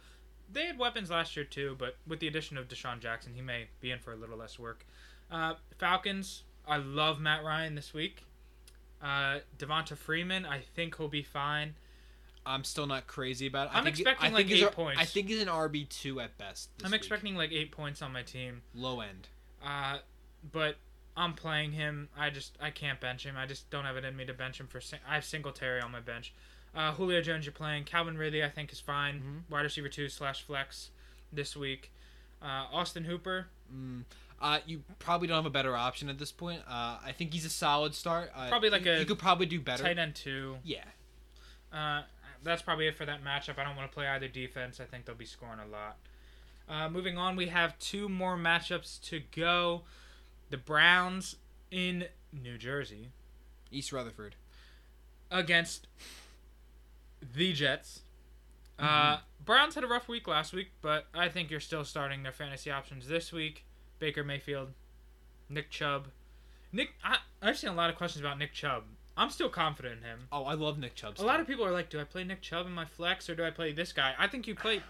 [0.51, 3.69] They had weapons last year too, but with the addition of DeSean Jackson, he may
[3.81, 4.87] be in for a little less work.
[5.31, 6.43] Uh, Falcons.
[6.67, 8.25] I love Matt Ryan this week.
[9.03, 10.45] Uh, Devonta Freeman.
[10.45, 11.75] I think he'll be fine.
[12.47, 13.75] I'm still not crazy about it.
[13.75, 15.01] I he- expecting, I like, eight points.
[15.01, 16.71] I think he's an RB two at best.
[16.85, 17.01] I'm week.
[17.01, 18.63] expecting like eight points on my team.
[18.75, 19.29] low end.
[19.65, 19.99] Uh,
[20.53, 20.77] but
[21.17, 22.09] I'm playing him.
[22.17, 23.37] I just I can't bench him.
[23.37, 24.81] I just don't have it in me to bench him for.
[24.81, 26.33] Sing- I have Singletary on my bench.
[26.75, 27.85] Uh, Julio Jones, you're playing.
[27.85, 29.45] Calvin Ridley, I think is fine.
[29.49, 29.51] Mhm.
[29.53, 30.91] Wide receiver two slash flex
[31.33, 31.91] this week.
[32.41, 34.05] Uh, Austin Hooper, Mm.
[34.41, 36.61] Uh, you probably don't have a better option at this point.
[36.69, 38.31] Uh, I think he's a solid start.
[38.37, 39.83] Uh, Probably like you, a you could probably do better.
[39.83, 40.59] tight end two.
[40.65, 40.85] Yeah.
[41.73, 42.03] Uh,
[42.45, 43.59] that's probably it for that matchup.
[43.59, 44.79] I don't want to play either defense.
[44.81, 45.97] I think they'll be scoring a lot.
[46.69, 49.83] Uh, moving on, we have two more matchups to go.
[50.51, 51.37] The Browns
[51.71, 53.09] in New Jersey
[53.73, 54.37] East Rutherford.
[55.31, 55.89] against
[57.35, 58.03] the Jets.
[58.79, 62.33] Uh, Browns had a rough week last week, but I think you're still starting their
[62.33, 63.65] fantasy options this week.
[63.99, 64.71] Baker Mayfield,
[65.49, 66.09] Nick Chubb.
[66.73, 68.85] Nick, I, I've seen a lot of questions about Nick Chubb.
[69.17, 70.19] I'm still confident in him.
[70.31, 71.15] Oh, I love Nick Chubb.
[71.19, 73.35] A lot of people are like, do I play Nick Chubb in my flex or
[73.35, 74.15] do I play this guy?
[74.17, 74.81] I think you play.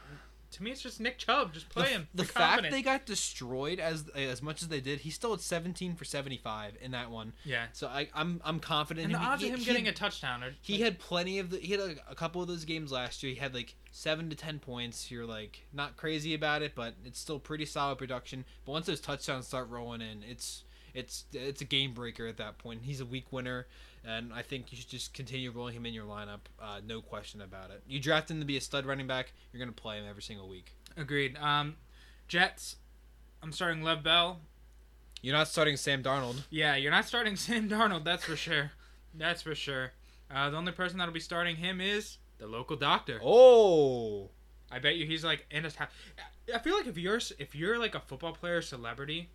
[0.52, 1.52] To me, it's just Nick Chubb.
[1.52, 2.08] Just play the, him.
[2.14, 5.94] The fact they got destroyed as as much as they did, he still had 17
[5.94, 7.34] for 75 in that one.
[7.44, 7.66] yeah.
[7.72, 9.04] So I, I'm I'm confident.
[9.04, 9.32] And in the him.
[9.32, 10.52] odds He- of him he getting had- a touchdown are.
[10.62, 11.58] He had plenty of the.
[11.58, 13.34] He had a, a couple of those games last year.
[13.34, 15.10] He had like seven to ten points.
[15.10, 18.44] You're like not crazy about it, but it's still pretty solid production.
[18.64, 22.56] But once those touchdowns start rolling in, it's it's it's a game breaker at that
[22.58, 22.80] point.
[22.84, 23.66] He's a week winner,
[24.04, 26.40] and I think you should just continue rolling him in your lineup.
[26.60, 27.82] Uh, no question about it.
[27.86, 29.32] You draft him to be a stud running back.
[29.52, 30.74] You're gonna play him every single week.
[30.96, 31.36] Agreed.
[31.38, 31.76] Um,
[32.26, 32.76] Jets.
[33.42, 34.40] I'm starting Lev Bell.
[35.22, 36.44] You're not starting Sam Darnold.
[36.50, 38.04] Yeah, you're not starting Sam Darnold.
[38.04, 38.72] That's for sure.
[39.14, 39.92] That's for sure.
[40.30, 43.20] Uh, the only person that'll be starting him is the local doctor.
[43.22, 44.30] Oh,
[44.70, 45.88] I bet you he's like in his house.
[46.54, 49.30] I feel like if you're if you're like a football player celebrity,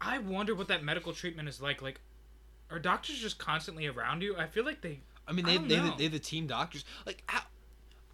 [0.00, 1.80] I wonder what that medical treatment is like.
[1.80, 2.00] Like,
[2.72, 4.36] are doctors just constantly around you?
[4.36, 5.00] I feel like they.
[5.26, 5.94] I mean I they don't they know.
[5.96, 6.84] they the team doctors.
[7.06, 7.42] Like how,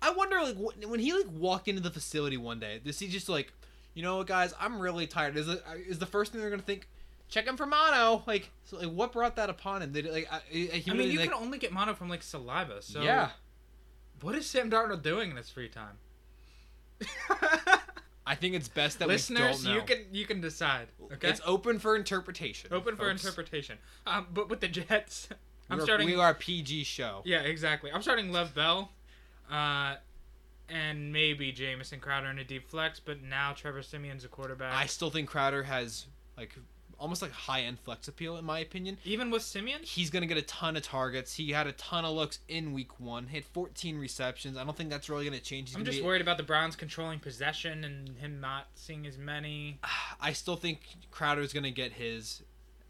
[0.02, 0.56] I wonder like
[0.86, 3.52] when he like walked into the facility one day, does he just like,
[3.94, 5.36] you know what guys, I'm really tired.
[5.36, 6.88] Is it is the first thing they're gonna think?
[7.28, 8.22] Check him for mono.
[8.26, 9.92] Like, so, like what brought that upon him?
[9.92, 12.80] Did it, like I, I mean, you like, can only get mono from like saliva.
[12.82, 13.30] So yeah.
[14.22, 15.98] what is Sam Darnold doing in his free time?
[18.28, 20.88] I think it's best that Listeners, you can you can decide.
[21.14, 22.70] Okay, It's open for interpretation.
[22.72, 23.78] open for interpretation.
[24.06, 25.28] Um, but with the Jets,
[25.70, 26.06] I'm We're- starting.
[26.06, 27.22] We are a PG show.
[27.24, 27.90] Yeah, exactly.
[27.90, 28.90] I'm starting Lev Bell,
[29.50, 29.96] uh,
[30.68, 34.74] and maybe Jamison Crowder in a deep flex, but now Trevor Siemian's a quarterback.
[34.74, 36.06] I still think Crowder has
[36.36, 36.54] like
[36.98, 38.98] almost like high end flex appeal in my opinion.
[39.04, 41.34] Even with Siemian, He's gonna get a ton of targets.
[41.34, 43.28] He had a ton of looks in week one.
[43.28, 44.56] He had 14 receptions.
[44.56, 45.68] I don't think that's really gonna change.
[45.68, 49.06] He's I'm gonna just be, worried about the Browns controlling possession and him not seeing
[49.06, 49.78] as many.
[50.20, 50.80] I still think
[51.10, 52.42] Crowder's gonna get his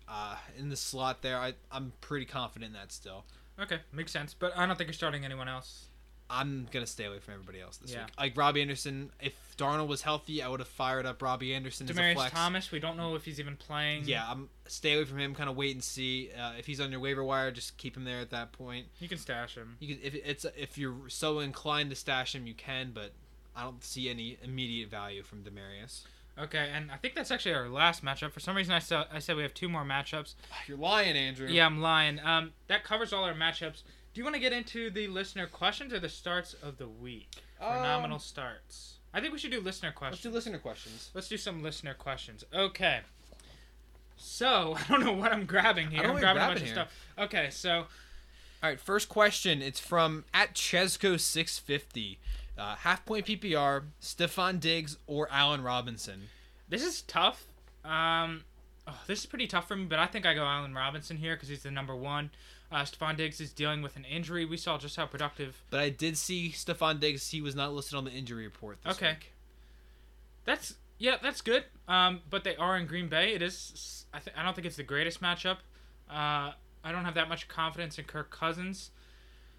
[0.08, 1.38] uh, in the slot there.
[1.38, 3.24] I I'm pretty confident in that still.
[3.60, 4.34] Okay, makes sense.
[4.34, 5.87] But I don't think you're starting anyone else.
[6.30, 8.04] I'm gonna stay away from everybody else this Yeah.
[8.04, 8.12] week.
[8.18, 11.96] Like Robbie Anderson, if Darnold was healthy, I would have fired up Robbie Anderson as
[11.96, 12.32] a Demaryius flex.
[12.34, 14.04] Thomas, we don't know if he's even playing.
[14.04, 15.34] Yeah, I'm stay away from him.
[15.34, 16.30] Kind of wait and see.
[16.32, 18.86] Uh, if he's on your waiver wire, just keep him there at that point.
[19.00, 19.76] you can stash him.
[19.80, 22.90] You can, if it's if you're so inclined to stash him, you can.
[22.92, 23.12] But
[23.56, 26.02] I don't see any immediate value from Demaryius.
[26.38, 28.30] Okay, and I think that's actually our last matchup.
[28.30, 30.34] For some reason, I said I said we have two more matchups.
[30.68, 31.48] You're lying, Andrew.
[31.48, 32.20] Yeah, I'm lying.
[32.20, 33.82] Um, that covers all our matchups.
[34.14, 37.28] Do you want to get into the listener questions or the starts of the week?
[37.58, 38.94] For Um, nominal starts.
[39.14, 40.24] I think we should do listener questions.
[40.24, 41.10] Let's do listener questions.
[41.14, 42.44] Let's do some listener questions.
[42.52, 43.00] Okay.
[44.16, 46.02] So I don't know what I'm grabbing here.
[46.04, 46.92] I'm what grabbing a bunch of stuff.
[47.18, 47.86] Okay, so All
[48.70, 49.62] right, first question.
[49.62, 52.16] It's from at Chesco650.
[52.56, 56.22] Uh, half point PPR, Stefon Diggs or Allen Robinson.
[56.68, 57.44] this is tough.
[57.84, 58.42] Um,
[58.88, 61.36] oh, this is pretty tough for me, but I think I go Allen Robinson here
[61.36, 62.30] because he's the number one.
[62.70, 64.44] Uh, Stefon Diggs is dealing with an injury.
[64.44, 65.62] We saw just how productive.
[65.70, 67.30] But I did see Stefon Diggs.
[67.30, 69.12] He was not listed on the injury report this Okay.
[69.12, 69.32] week.
[70.44, 71.64] That's yeah, that's good.
[71.86, 73.32] Um, but they are in Green Bay.
[73.34, 74.04] It is.
[74.12, 75.58] I th- I don't think it's the greatest matchup.
[76.10, 76.52] Uh,
[76.84, 78.90] I don't have that much confidence in Kirk Cousins.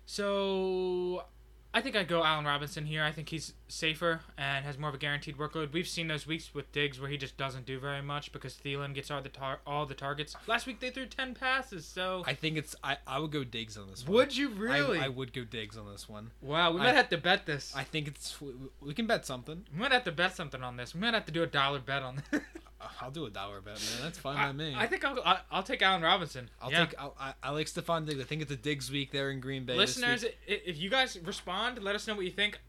[0.06, 1.24] So
[1.72, 3.04] I think I'd go Allen Robinson here.
[3.04, 5.72] I think he's safer and has more of a guaranteed workload.
[5.72, 8.96] We've seen those weeks with Diggs where he just doesn't do very much because Thielen
[8.96, 10.36] gets all the tar- all the targets.
[10.48, 11.86] Last week they threw ten passes.
[11.86, 12.76] So I think it's.
[12.84, 14.16] I, I would go Diggs on this one.
[14.16, 15.00] would you I- really?
[15.00, 16.32] I, would go Diggs on this one.
[16.42, 17.72] wow, we I- might have to bet this.
[17.76, 18.42] I think it's.
[18.42, 19.66] we- We can bet something.
[19.72, 20.96] we might have to bet something on this.
[20.96, 22.42] We might have to do a dollar bet on this.
[22.82, 24.04] Uh, I'll do a dollar bet, man.
[24.04, 24.74] That's fine I, by me.
[24.76, 26.50] I think I'll, I'll I'll take Allen Robinson.
[26.62, 26.86] I'll Yeah.
[26.86, 26.96] take.
[27.00, 28.20] I'll, I, I like Stefon Diggs.
[28.20, 29.76] I think it's a Diggs week there in Green Bay.
[29.76, 32.60] Listeners, if you guys respond, let us know what you think.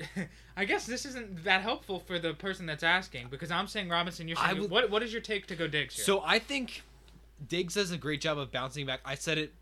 [0.56, 4.26] I guess this isn't that helpful for the person that's asking because I'm saying Robinson.
[4.28, 4.90] You're saying would- what?
[4.90, 6.04] What is your take to go Diggs here?
[6.04, 6.82] So I think
[7.46, 9.00] Diggs does a great job of bouncing back.
[9.04, 9.52] I said it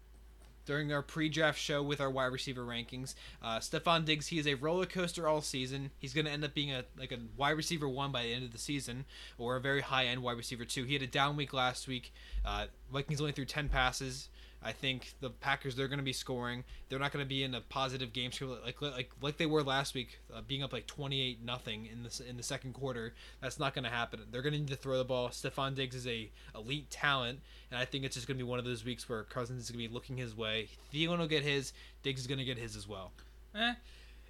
[0.69, 3.14] during our pre-draft show with our wide receiver rankings.
[3.43, 5.91] Uh, Stefon Diggs, he is a roller coaster all season.
[5.99, 8.45] He's going to end up being a like a wide receiver one by the end
[8.45, 9.07] of the season,
[9.39, 10.85] or a very high end wide receiver two.
[10.85, 12.12] He had a down week last week.
[12.45, 14.29] Uh, Vikings only threw ten passes.
[14.63, 16.65] I think the Packers they're going to be scoring.
[16.89, 19.63] They're not going to be in a positive game script like like like they were
[19.63, 23.15] last week, uh, being up like twenty eight nothing in the in the second quarter.
[23.41, 24.21] That's not going to happen.
[24.31, 25.29] They're going to need to throw the ball.
[25.29, 27.41] Stefon Diggs is a elite talent,
[27.71, 29.71] and I think it's just going to be one of those weeks where Cousins is
[29.71, 30.69] going to be looking his way.
[30.93, 31.73] Thielen will get his.
[32.03, 33.13] Diggs is going to get his as well.
[33.55, 33.75] Eh,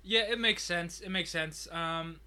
[0.02, 1.00] yeah, it makes sense.
[1.00, 1.68] It makes sense.
[1.72, 2.20] Um,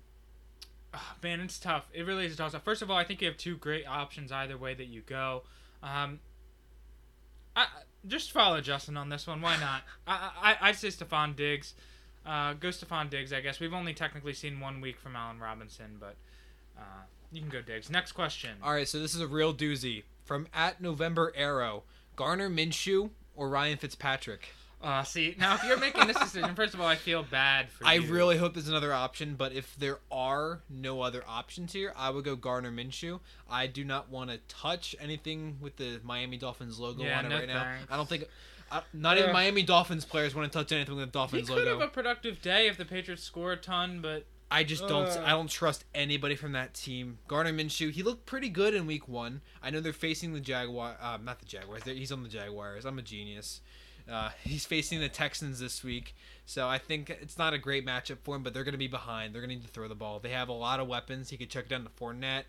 [0.93, 1.85] ah, man, it's tough.
[1.93, 2.55] It really is tough.
[2.63, 5.43] First of all, I think you have two great options either way that you go.
[5.83, 6.19] Um,
[7.55, 7.67] I
[8.07, 9.41] just follow Justin on this one.
[9.41, 9.83] Why not?
[10.07, 11.73] I I I'd say Stefon Diggs.
[12.25, 13.33] Uh, go Stefon Diggs.
[13.33, 16.15] I guess we've only technically seen one week from Allen Robinson, but
[16.77, 17.89] uh, you can go Diggs.
[17.89, 18.51] Next question.
[18.63, 21.83] All right, so this is a real doozy from at November Arrow.
[22.15, 24.53] Gardner Minshew or Ryan Fitzpatrick.
[24.83, 27.83] Uh, see now if you're making this decision, first of all, I feel bad for
[27.83, 27.89] you.
[27.89, 28.11] I you.
[28.11, 32.25] really hope there's another option, but if there are no other options here, I would
[32.25, 33.19] go Gardner Minshew.
[33.49, 37.29] I do not want to touch anything with the Miami Dolphins logo Yeah, on it
[37.29, 37.73] no right now.
[37.89, 38.25] I don't think.
[38.71, 41.65] I, not even Miami Dolphins players want to touch anything with the Dolphins He Dolphins
[41.65, 41.79] could logo.
[41.81, 45.07] have a productive day if the Patriots score a ton, but I just don't.
[45.07, 45.23] Ugh.
[45.25, 47.17] I don't trust anybody from that team.
[47.27, 49.41] Gardner Minshew, he looked pretty good in Week One.
[49.61, 50.95] I know they're facing the Jaguar.
[51.01, 51.83] Uh, not the Jaguars.
[51.83, 52.85] They're, he's on the Jaguars.
[52.85, 53.61] I'm a genius.
[54.09, 58.17] Uh, he's facing the Texans this week, so I think it's not a great matchup
[58.23, 58.43] for him.
[58.43, 59.33] But they're going to be behind.
[59.33, 60.19] They're going to need to throw the ball.
[60.19, 61.29] They have a lot of weapons.
[61.29, 62.43] He could check down the Fournette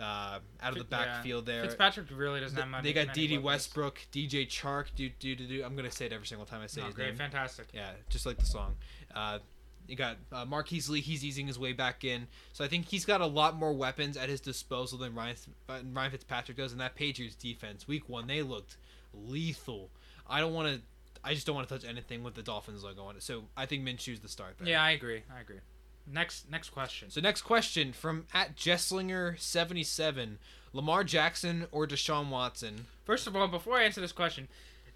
[0.00, 1.04] uh, out of the Yeah.
[1.04, 1.62] backfield there.
[1.62, 2.82] Fitzpatrick really doesn't have much.
[2.84, 4.86] they got Dede Westbrook, DJ Chark.
[4.96, 5.64] Do do do do.
[5.64, 7.16] I'm going to say it every single time I say No, his great, name.
[7.16, 7.66] fantastic.
[7.72, 8.74] Yeah, just like the song.
[9.14, 9.38] Uh,
[9.86, 11.00] you got uh, Marquise Lee.
[11.02, 14.16] He's easing his way back in, so I think he's got a lot more weapons
[14.16, 15.36] at his disposal than Ryan
[15.68, 16.72] uh, Ryan Fitzpatrick does.
[16.72, 18.78] And that Patriots defense, Week One, they looked
[19.12, 19.90] lethal.
[20.26, 20.80] I don't want to.
[21.24, 23.22] I just don't want to touch anything with the Dolphins logo on it.
[23.22, 24.68] So I think Minshew's the start there.
[24.68, 25.22] Yeah, I agree.
[25.34, 25.60] I agree.
[26.06, 27.10] Next, next question.
[27.10, 30.38] So next question from at Jesslinger seventy seven:
[30.74, 32.86] Lamar Jackson or Deshaun Watson?
[33.04, 34.48] First of all, before I answer this question,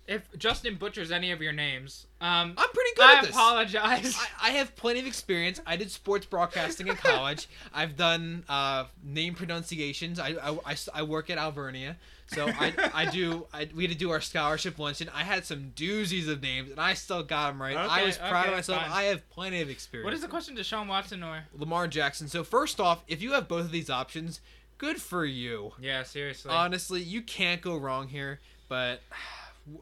[0.09, 3.31] if Justin butchers any of your names, um, I'm pretty good I at this.
[3.31, 4.17] apologize.
[4.41, 5.61] I, I have plenty of experience.
[5.67, 7.47] I did sports broadcasting in college.
[7.75, 10.19] I've done uh, name pronunciations.
[10.19, 11.97] I, I, I, I work at Alvernia.
[12.29, 13.47] So I, I do.
[13.53, 15.11] I, we had to do our scholarship luncheon.
[15.15, 17.77] I had some doozies of names, and I still got them right.
[17.77, 18.83] I was proud okay, of myself.
[18.83, 18.91] fine.
[18.91, 20.05] I have plenty of experience.
[20.07, 20.57] what is the question?
[20.57, 21.45] Deshaun Watson or?
[21.57, 22.29] Lamar Jackson.
[22.29, 24.41] So first off, if you have both of these options,
[24.79, 25.73] good for you.
[25.81, 26.51] Yeah, seriously.
[26.51, 28.41] Honestly, you can't go wrong here.
[28.69, 29.01] But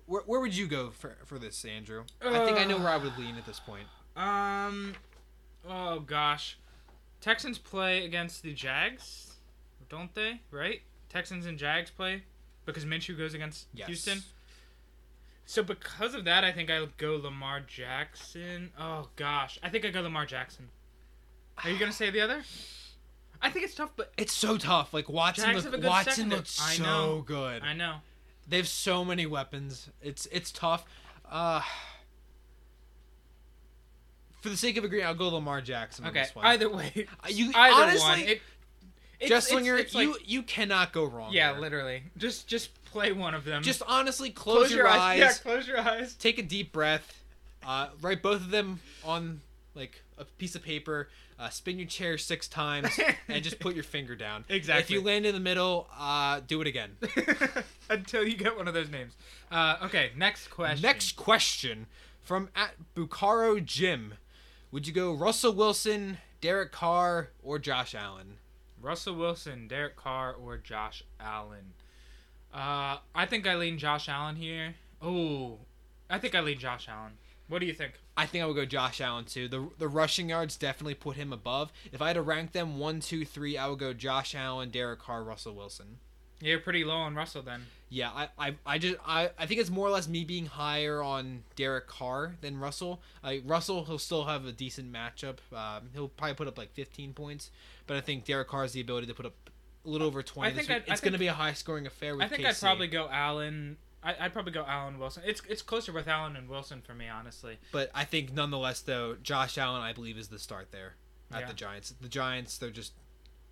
[0.07, 2.05] where, where would you go for, for this, Andrew?
[2.22, 3.87] I think I know where I would lean at this point.
[4.16, 4.95] um,
[5.68, 6.59] oh gosh,
[7.20, 9.34] Texans play against the Jags,
[9.89, 10.41] don't they?
[10.51, 10.82] Right?
[11.09, 12.22] Texans and Jags play
[12.64, 13.87] because Minshew goes against Yes.
[13.87, 14.22] Houston.
[15.45, 18.72] So because of that, I think I would go Lamar Jackson.
[18.78, 20.68] Oh gosh, I think I go Lamar Jackson.
[21.62, 22.43] Are you gonna say the other?
[23.41, 24.93] I think it's tough, but It's so tough.
[24.93, 27.22] Like Watson, look, have a good Watson looks I so know.
[27.24, 27.62] good.
[27.62, 27.97] I know.
[28.49, 29.90] They have so many weapons.
[30.03, 30.84] It's it's tough.
[31.28, 31.61] Uh,
[34.40, 36.22] for the sake of agreeing, I'll go Lamar Jackson on Okay.
[36.22, 36.47] this one.
[36.47, 38.20] Either way, Uh, you either honestly, one.
[38.20, 38.42] It,
[39.18, 41.32] It's- Jesslinger, it's- it's like- you you cannot go wrong.
[41.32, 41.61] yeah, there.
[41.61, 42.05] literally.
[42.18, 43.62] Just just play one of them.
[43.62, 46.14] Just honestly, close, your, eyes, Yeah, close your eyes.
[46.14, 47.24] take a deep breath,
[47.64, 49.40] uh, write both of them on
[49.74, 51.09] like a piece of paper,
[51.39, 52.99] uh, spin your chair six times,
[53.29, 54.45] and just put your finger down.
[54.49, 54.83] Exactly.
[54.83, 56.97] If you land in the middle, uh, do it again.
[57.91, 59.14] Until you get one of those names.
[59.51, 60.83] Uh, okay, next question.
[60.83, 61.87] Next question
[62.23, 64.14] from at Bucaro Jim:
[64.73, 68.39] Would you go Russell Wilson, Derek Carr, or Josh Allen?
[68.81, 71.73] Russell Wilson, Derek Carr, or Josh Allen.
[72.53, 74.75] Uh, I think I lean Josh Allen here.
[75.03, 75.59] Oh,
[76.09, 77.12] I think I lean Josh Allen.
[77.49, 77.94] What do you think?
[78.16, 79.47] I think I would go Josh Allen too.
[79.49, 81.72] The the rushing yards definitely put him above.
[81.92, 84.99] If I had to rank them one, two, three, I would go Josh Allen, Derek
[85.01, 85.99] Carr, Russell Wilson.
[86.40, 87.62] You're pretty low on Russell then.
[87.88, 91.01] Yeah, I, I, I just I, I think it's more or less me being higher
[91.03, 93.01] on Derek Carr than Russell.
[93.22, 95.36] Like Russell, he'll still have a decent matchup.
[95.57, 97.51] Um, he'll probably put up like 15 points,
[97.86, 99.34] but I think Derek Carr has the ability to put up
[99.84, 100.51] a little over 20.
[100.51, 100.76] I think this week.
[100.82, 102.49] I'd- I it's going to be a high scoring affair with I think KC.
[102.49, 103.76] I'd probably go Allen.
[104.07, 105.22] I, I'd probably go Allen Wilson.
[105.26, 107.59] It's it's closer with Allen and Wilson for me, honestly.
[107.72, 110.94] But I think nonetheless, though, Josh Allen, I believe, is the start there
[111.32, 111.46] at Yeah.
[111.48, 111.92] the Giants.
[112.00, 112.92] The Giants, they're just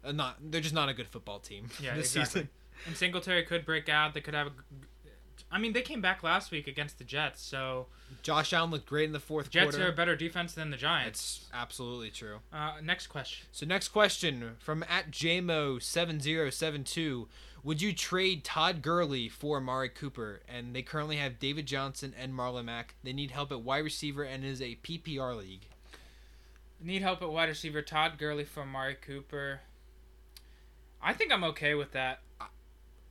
[0.04, 2.42] uh, not they're just not a good football team Yeah, this exactly.
[2.42, 2.48] season.
[2.86, 4.14] And Singletary could break out.
[4.14, 4.48] They could have.
[4.48, 4.50] A,
[5.50, 7.86] I mean, they came back last week against the Jets, so
[8.22, 9.78] Josh Allen looked great in the fourth Jets quarter.
[9.78, 11.42] Jets are a better defense than the Giants.
[11.42, 12.38] It's absolutely true.
[12.52, 13.46] Uh, next question.
[13.52, 17.26] So next question from at JMO7072.
[17.64, 20.42] Would you trade Todd Gurley for Amari Cooper?
[20.46, 22.94] And they currently have David Johnson and Marlon Mack.
[23.02, 25.66] They need help at wide receiver and it is a PPR league.
[26.78, 27.80] Need help at wide receiver.
[27.80, 29.60] Todd Gurley for Amari Cooper.
[31.02, 32.20] I think I'm okay with that.
[32.38, 32.46] I,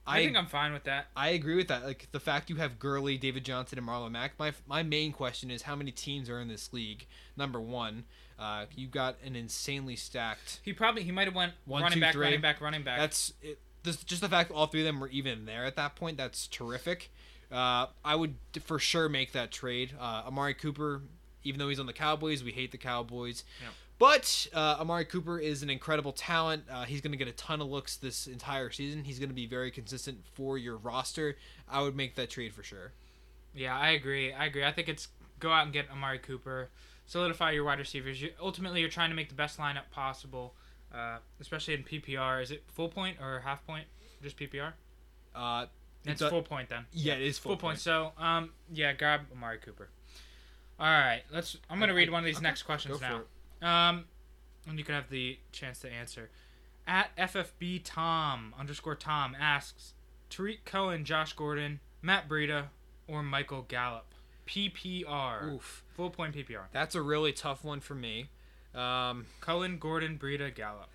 [0.06, 1.08] I think I'm fine with that.
[1.16, 1.84] I agree with that.
[1.84, 4.38] Like the fact you have Gurley, David Johnson, and Marlon Mack.
[4.38, 7.08] My my main question is how many teams are in this league?
[7.38, 8.04] Number one,
[8.38, 10.60] uh, you got an insanely stacked.
[10.62, 12.26] He probably he might have went One, running two, back, three.
[12.26, 12.99] running back, running back.
[12.99, 15.95] That's it, this, just the fact all three of them were even there at that
[15.95, 16.17] point.
[16.17, 17.11] That's terrific.
[17.51, 19.93] Uh, I would for sure make that trade.
[19.99, 21.01] Uh, Amari Cooper,
[21.43, 23.43] even though he's on the Cowboys, we hate the Cowboys.
[23.61, 23.69] Yeah.
[23.99, 26.63] But uh, Amari Cooper is an incredible talent.
[26.69, 29.03] Uh, he's going to get a ton of looks this entire season.
[29.03, 31.38] He's going to be very consistent for your roster.
[31.69, 32.91] I would make that trade for sure.
[33.53, 34.34] Yeah, I agree.
[34.34, 34.65] I agree.
[34.65, 35.09] I think it's
[35.39, 36.69] go out and get Amari Cooper,
[37.05, 38.21] solidify your wide receivers.
[38.21, 40.55] You, ultimately, you're trying to make the best lineup possible,
[40.93, 42.41] uh, especially in PPR.
[42.41, 43.85] Is it full point or half point?
[44.21, 44.73] Just PPR.
[45.35, 45.65] Uh,
[46.05, 46.85] It's full point then.
[46.91, 47.79] yeah, it is Full, full, point.
[47.79, 49.89] So, um, yeah, grab Amari Cooper.
[50.79, 51.57] All right, let's.
[51.69, 53.21] I'm gonna read one of these okay, next questions now.
[53.61, 54.05] Um,
[54.67, 56.29] and you can have the chance to answer.
[56.85, 59.93] At FFB Tom underscore Tom asks
[60.29, 62.65] Tarik Cohen, Josh Gordon, Matt Breida,
[63.07, 64.13] or Michael Gallup.
[64.45, 65.53] PPR.
[65.53, 66.65] Oof, Full point PPR.
[66.73, 68.29] that's a really tough one for me.
[68.76, 70.89] Um, Cohen, Gordon, Breida, Gallup.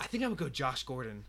[0.00, 1.24] I think I would go Josh Gordon.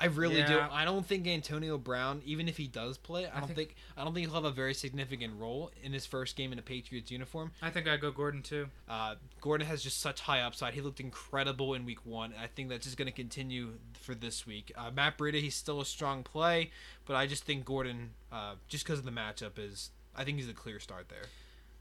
[0.00, 0.60] I really do.
[0.70, 4.04] I don't think Antonio Brown, even if he does play, I, I don't think, I
[4.04, 7.10] don't think he'll have a very significant role in his first game in a Patriots
[7.10, 7.50] uniform.
[7.60, 8.68] I think I'd go Gordon too.
[8.88, 10.74] Uh, Gordon has just such high upside.
[10.74, 12.32] He looked incredible in Week One.
[12.40, 14.70] I think that's just going to continue for this week.
[14.76, 16.70] Uh, Matt Breida, he's still a strong play,
[17.04, 20.48] but I just think Gordon, uh, just because of the matchup, is I think he's
[20.48, 21.24] a clear start there.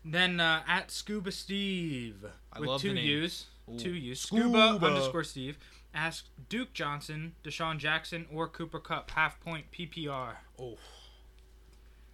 [0.09, 3.01] Then uh, at Scuba Steve I with love two the.
[3.01, 3.77] U's, Ooh.
[3.77, 4.21] two U's.
[4.21, 4.69] Scuba.
[4.69, 5.57] Scuba, underscore Steve
[5.93, 10.35] asks Duke Johnson, DeSean Jackson, or Cooper Kupp half point PPR.
[10.59, 10.77] Oh,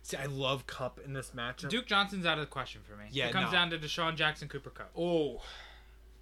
[0.01, 1.69] see, I love Kupp in this matchup.
[1.69, 3.05] Duke Johnson's out of the question for me.
[3.11, 3.51] Yeah, it comes no.
[3.51, 4.91] down to DeSean Jackson, Cooper Kupp.
[4.97, 5.41] Oh,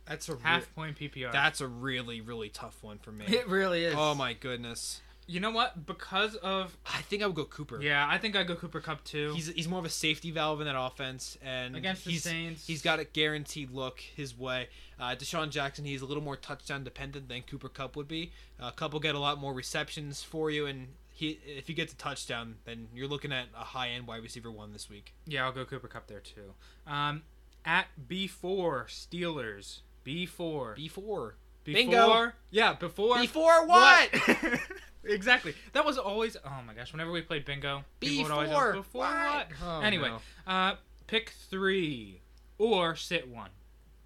[0.06, 1.32] that's a Half re- point PPR.
[1.32, 3.26] that's a really really tough one for me.
[3.30, 3.96] it really is.
[3.98, 5.02] Oh my goodness.
[5.32, 5.86] You know what?
[5.86, 7.82] Because of I think I would go Cooper.
[7.82, 9.32] yeah, I think I go Cooper Kupp too.
[9.34, 12.68] He's he's more of a safety valve in that offense, and Against the he's, Saints.
[12.68, 14.68] He's got a guaranteed look his way.
[15.00, 18.32] Uh, DeSean Jackson, he's a little more touchdown dependent than Cooper Kupp would be.
[18.60, 21.94] Uh, Kupp will get a lot more receptions for you, and he if he gets
[21.94, 25.14] a touchdown, then you're looking at a high end wide receiver one this week.
[25.26, 26.54] yeah, I'll go Cooper Kupp there too.
[26.86, 27.22] Um,
[27.64, 31.36] at B four Steelers B four B four.
[31.64, 32.32] before Bingo.
[32.50, 34.10] yeah before Before what?
[35.04, 35.54] exactly.
[35.74, 36.91] That was always oh my gosh.
[36.91, 39.34] Whenever we played bingo, people would always ask, Before before what?
[39.34, 39.47] what?
[39.64, 40.52] Oh, anyway, no.
[40.52, 40.76] uh,
[41.08, 42.22] pick three
[42.58, 43.49] or sit one.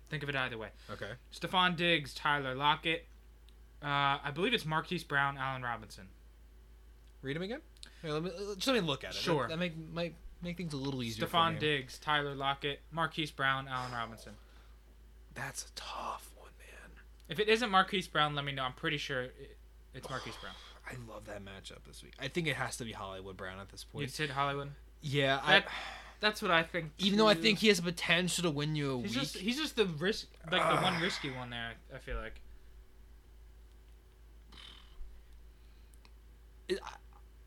[0.09, 0.69] Think of it either way.
[0.91, 1.11] Okay.
[1.33, 3.07] Stefon Diggs, Tyler Lockett.
[3.83, 6.07] Uh, I believe it's Marquise Brown, Allen Robinson.
[7.21, 7.61] Read him again.
[8.01, 9.15] Here, let me just let me look at it.
[9.15, 9.43] Sure.
[9.43, 11.25] That, that make might make things a little easier.
[11.27, 11.59] for Stefon.
[11.59, 14.33] Diggs, Tyler Lockett, Marquise Brown, Allen Robinson.
[15.33, 16.91] That's a tough one, man.
[17.27, 18.63] If it isn't Marquise Brown, let me know.
[18.63, 19.57] I'm pretty sure it,
[19.93, 20.53] it's Marquise Brown.
[20.87, 22.13] I love that matchup this week.
[22.19, 24.03] I think it has to be Hollywood Brown at this point.
[24.03, 24.69] You said Hollywood.
[25.01, 25.71] Yeah, that, I,
[26.19, 26.91] that's what I think.
[26.97, 29.57] Even though I think he has potential to win you a he's week, just, he's
[29.57, 31.73] just the risk, like the one risky one there.
[31.93, 32.41] I feel like.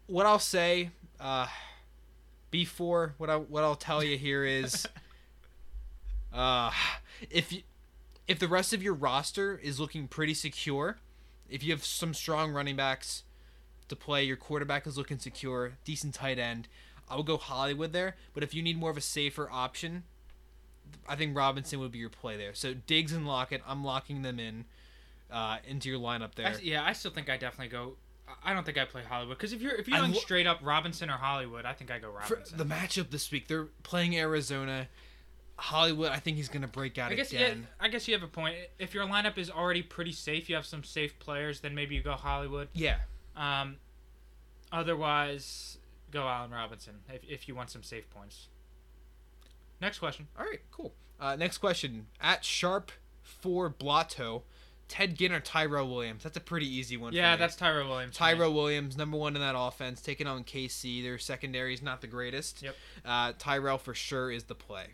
[0.06, 1.48] What I'll say, uh,
[2.50, 4.86] before what I what I'll tell you here is,
[6.32, 6.70] uh,
[7.30, 7.62] if you,
[8.28, 10.98] if the rest of your roster is looking pretty secure,
[11.48, 13.24] if you have some strong running backs,
[13.88, 16.68] to play, your quarterback is looking secure, decent tight end,
[17.10, 18.16] I would go Hollywood there.
[18.34, 20.04] But if you need more of a safer option,
[21.08, 22.54] I think Robinson would be your play there.
[22.54, 24.64] So Diggs and Lockett, I'm locking them in
[25.30, 26.46] uh, into your lineup there.
[26.46, 27.96] I, yeah, I still think I definitely go.
[28.44, 30.60] I- don't think I play Hollywood because if you're if you're going lo- straight up
[30.62, 32.58] Robinson or Hollywood, I think I go Robinson.
[32.58, 34.88] the matchup this week, they're playing Arizona.
[35.60, 37.66] Hollywood, I think he's going to break out I guess yeah, again.
[37.80, 38.54] I guess you have a point.
[38.78, 42.00] If your lineup is already pretty safe, you have some safe players, then maybe you
[42.00, 42.68] go Hollywood.
[42.74, 42.98] Yeah.
[43.38, 43.76] Um,
[44.72, 45.78] otherwise,
[46.10, 48.48] go Allen Robinson if if you want some safe points.
[49.80, 50.26] Next question.
[50.38, 50.92] All right, cool.
[51.20, 52.06] Uh, next question.
[52.20, 52.90] At Sharp
[53.22, 54.42] for Blotto,
[54.88, 56.24] Ted Ginn or Tyrell Williams?
[56.24, 57.12] That's a pretty easy one.
[57.12, 58.16] Yeah, that's Tyrell Williams.
[58.16, 61.02] Tyrell Williams, number one in that offense, taking on KC.
[61.02, 62.62] Their secondary is not the greatest.
[62.62, 62.76] Yep.
[63.04, 64.86] Uh, Tyrell for sure is the play.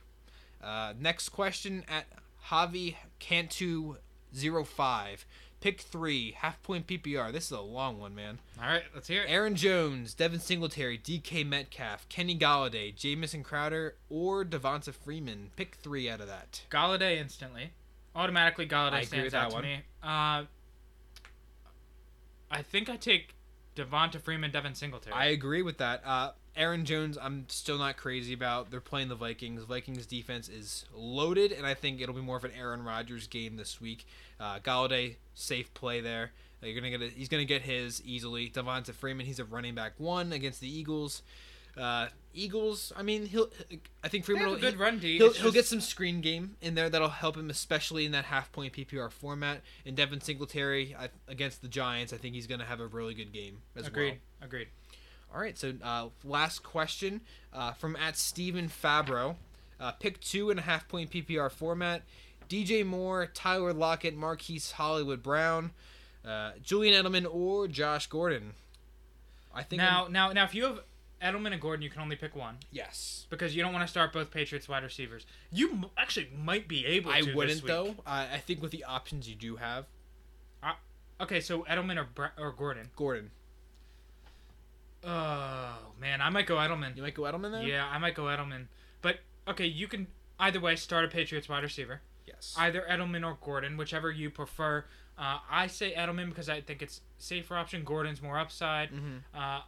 [0.62, 2.06] Uh, next question at
[2.48, 3.96] Javi Cantu
[4.34, 5.26] 05.
[5.64, 7.32] Pick three, half point PPR.
[7.32, 8.38] This is a long one, man.
[8.60, 9.30] All right, let's hear it.
[9.30, 15.52] Aaron Jones, Devin Singletary, DK Metcalf, Kenny Golladay, Jamison Crowder, or Devonta Freeman.
[15.56, 16.64] Pick three out of that.
[16.70, 17.70] Golladay instantly.
[18.14, 19.64] Automatically, Golladay I stands out to one.
[19.64, 19.76] me.
[20.02, 20.44] Uh,
[22.50, 23.33] I think I take
[23.76, 25.14] Devonta Freeman, Devin Singletary.
[25.14, 26.02] I agree with that.
[26.04, 28.70] Uh, Aaron Jones, I'm still not crazy about.
[28.70, 29.64] They're playing the Vikings.
[29.64, 33.56] Vikings defense is loaded, and I think it'll be more of an Aaron Rodgers game
[33.56, 34.06] this week.
[34.38, 36.30] Uh, Golladay, safe play there.
[36.62, 38.48] Uh, You're gonna get a, he's gonna get his easily.
[38.48, 41.22] Devonta Freeman, he's a running back one against the Eagles.
[41.76, 43.48] Uh, Eagles, I mean, he'll.
[44.02, 45.18] I think Freeman will good run D.
[45.18, 48.50] He'll, he'll get some screen game in there that'll help him, especially in that half
[48.50, 49.60] point PPR format.
[49.86, 53.14] And Devin Singletary I, against the Giants, I think he's going to have a really
[53.14, 54.18] good game as Agreed.
[54.40, 54.46] well.
[54.48, 54.68] Agreed.
[55.32, 57.20] All right, so uh, last question
[57.52, 59.36] uh, from at Stephen Fabro.
[59.80, 62.02] Uh, pick two and a half point PPR format.
[62.48, 65.72] DJ Moore, Tyler Lockett, Marquise Hollywood Brown,
[66.24, 68.52] uh, Julian Edelman, or Josh Gordon.
[69.52, 70.80] I think Now, I'm- now, now, if you have
[71.24, 73.26] Edelman and Gordon, you can only pick one yes.
[73.30, 75.24] because you don't want to start both Patriots wide receivers.
[75.50, 77.16] You m- actually might be able to.
[77.16, 77.94] I wouldn't though.
[78.06, 79.86] I I think with the options you do have,
[81.20, 82.90] Okay, so Edelman or or Gordon.
[82.96, 83.30] Gordon.
[85.04, 86.96] Oh man, I might go Edelman.
[86.96, 87.62] You might go Edelman there.
[87.62, 88.66] Yeah, I might go Edelman.
[89.02, 90.06] But okay, you can
[90.40, 92.00] either way start a Patriots wide receiver.
[92.26, 92.54] Yes.
[92.58, 94.84] Either Edelman or Gordon, whichever you prefer.
[95.18, 97.84] Uh, I say Edelman because I think it's safer option.
[97.84, 98.90] Gordon's more upside.
[98.90, 99.20] Mhm.
[99.34, 99.60] Uh,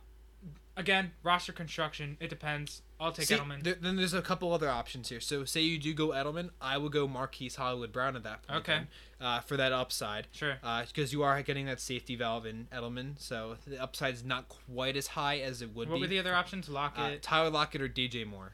[0.77, 2.17] again, roster construction.
[2.21, 2.83] It depends.
[2.99, 3.63] I'll take See, Edelman.
[3.63, 5.21] there- then there's a couple other options here.
[5.21, 8.61] So say you do go Edelman, I would go Marquise Hollywood Brown at that point.
[8.61, 8.73] Okay.
[8.73, 8.89] then,
[9.21, 10.29] uh, for that upside.
[10.33, 10.59] sure.
[10.87, 14.97] because you are getting that safety valve in Edelman, so the upside is not quite
[14.97, 16.01] as high as it would What be.
[16.01, 16.69] What were the other options?
[16.69, 17.23] uh, Lockett.
[17.23, 18.53] Tyler Lockett or DJ Moore.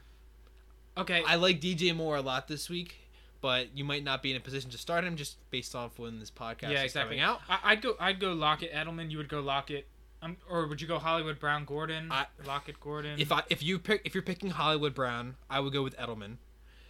[0.97, 1.23] okay.
[1.25, 2.95] I like DJ Moore a lot this week,
[3.41, 6.19] but you might not be in a position to start him just based off when
[6.19, 7.17] this podcast yeah, is exactly.
[7.17, 7.41] coming out.
[7.49, 7.95] I, I'd go.
[7.99, 8.71] I'd go Lockett.
[8.73, 9.09] Edelman.
[9.11, 9.87] You would go Lockett.
[10.23, 12.09] Um, or would you go Hollywood Brown Gordon?
[12.11, 13.19] I- Lockett Gordon.
[13.19, 16.37] If I if you pick if you're picking Hollywood Brown, I would go with Edelman.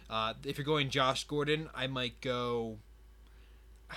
[0.08, 2.78] Uh, if you're going Josh Gordon, I might go.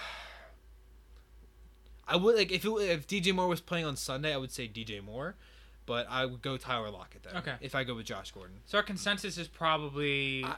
[2.07, 4.67] I would like if it, if DJ Moore was playing on Sunday, I would say
[4.67, 5.35] DJ Moore,
[5.85, 7.35] but I would go Tyler Lockett there.
[7.37, 7.55] Okay.
[7.61, 8.57] If I go with Josh Gordon.
[8.65, 10.55] so our consensus is probably I-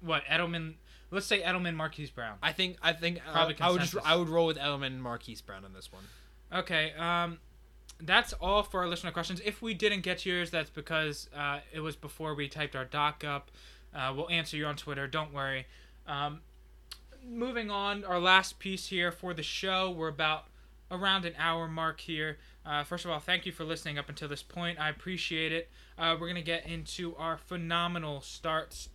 [0.00, 0.74] what Edelman.
[1.10, 2.38] Let's say Edelman Marquise Brown.
[2.42, 3.94] I think I think Probably I would just.
[4.04, 6.04] I would roll with Edelman Marquise Brown on this one.
[6.52, 7.38] Okay, um,
[8.04, 9.40] that's all for our listener questions.
[9.44, 13.24] If we didn't get yours, that's because uh, it was before we typed our doc
[13.24, 13.50] up.
[13.94, 15.06] Uh, we'll answer you on Twitter.
[15.06, 15.66] Don't worry.
[16.06, 16.40] Um,
[17.26, 19.90] moving on, our last piece here for the show.
[19.90, 20.46] We're about
[20.90, 22.38] around an hour mark here.
[22.66, 24.78] Uh, first of all, thank you for listening up until this point.
[24.78, 25.70] I appreciate it.
[25.98, 28.88] Uh, we're gonna get into our phenomenal starts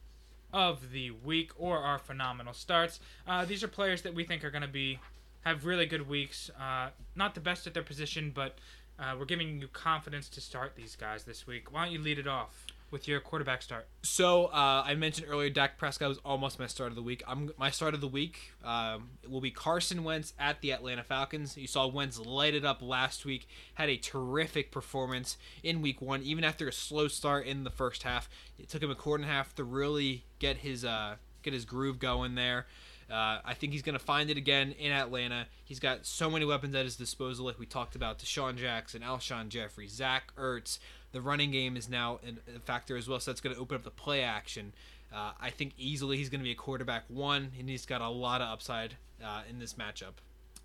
[0.54, 3.00] of the week or our phenomenal starts.
[3.28, 5.00] Uh, these are players that we think are gonna be
[5.48, 6.50] have really good weeks.
[6.60, 8.58] Uh, not the best at their position, but
[9.00, 11.72] uh, we're giving you confidence to start these guys this week.
[11.72, 13.88] Why don't you lead it off with your quarterback start?
[14.04, 17.22] So uh, I mentioned earlier, Dak Prescott was almost my start of the week.
[17.28, 21.58] I'm my start of the week um, will be Carson Wentz at the Atlanta Falcons.
[21.58, 23.48] You saw Wentz light it up last week.
[23.76, 28.04] Had a terrific performance in Week One, even after a slow start in the first
[28.04, 28.30] half.
[28.58, 31.66] It took him a quarter and a half to really get his uh, get his
[31.66, 32.66] groove going there.
[33.10, 35.48] Uh, I think he's going to find it again in Atlanta.
[35.64, 39.48] He's got so many weapons at his disposal, like we talked about DeSean Jackson, Alshon
[39.50, 40.80] Jeffery, Zach Ertz.
[41.14, 42.20] The running game is now
[42.56, 44.74] a factor as well, so that's going to open up the play action.
[45.14, 48.10] Uh, I think easily he's going to be a quarterback one, and he's got a
[48.10, 50.16] lot of upside uh, in this matchup.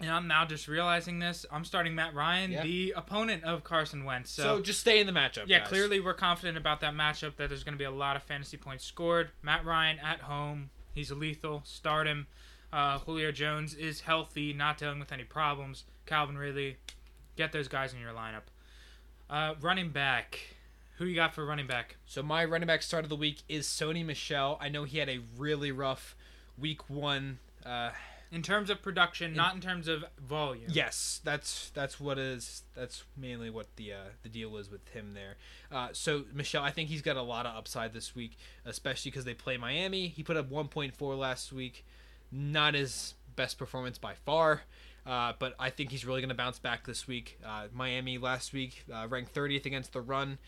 [0.01, 1.47] And I'm now just realizing this.
[1.53, 2.63] I'm starting Matt Ryan, Yeah.
[2.65, 4.33] the opponent of Carson Wentz.
[4.33, 5.45] So, So, just stay in the matchup.
[5.47, 5.69] yeah, guys.
[5.69, 7.37] clearly we're confident about that matchup.
[7.37, 9.31] That there's going to be a lot of fantasy points scored.
[9.43, 11.63] Matt Ryan at home, he's lethal.
[11.65, 12.27] Start him.
[12.73, 15.85] Uh, Julio Jones is healthy, not dealing with any problems.
[16.07, 16.79] Calvin Ridley,
[17.37, 18.43] get those guys in your lineup.
[19.29, 20.39] Uh, running back,
[20.97, 21.97] who you got for running back?
[22.07, 24.59] So my running back start of the week is Sony Michel.
[24.61, 26.15] I know he had a really rough
[26.59, 27.39] week one.
[27.65, 27.91] Uh,
[28.33, 30.65] In terms of production, not in terms of volume.
[30.69, 35.13] yes, that's that's what is that's mainly what the uh, the deal is with him
[35.13, 35.37] there.
[35.71, 39.27] Uh, so Michel, I think he's got a lot of upside this week, especially because
[39.27, 40.09] they play Miami.
[40.09, 41.85] He put up 1.4 last week,
[42.31, 44.63] not his best performance by far.
[45.05, 47.39] Uh, but I think he's really going to bounce back this week.
[47.45, 50.39] Uh, Miami last week uh, ranked 30th against the run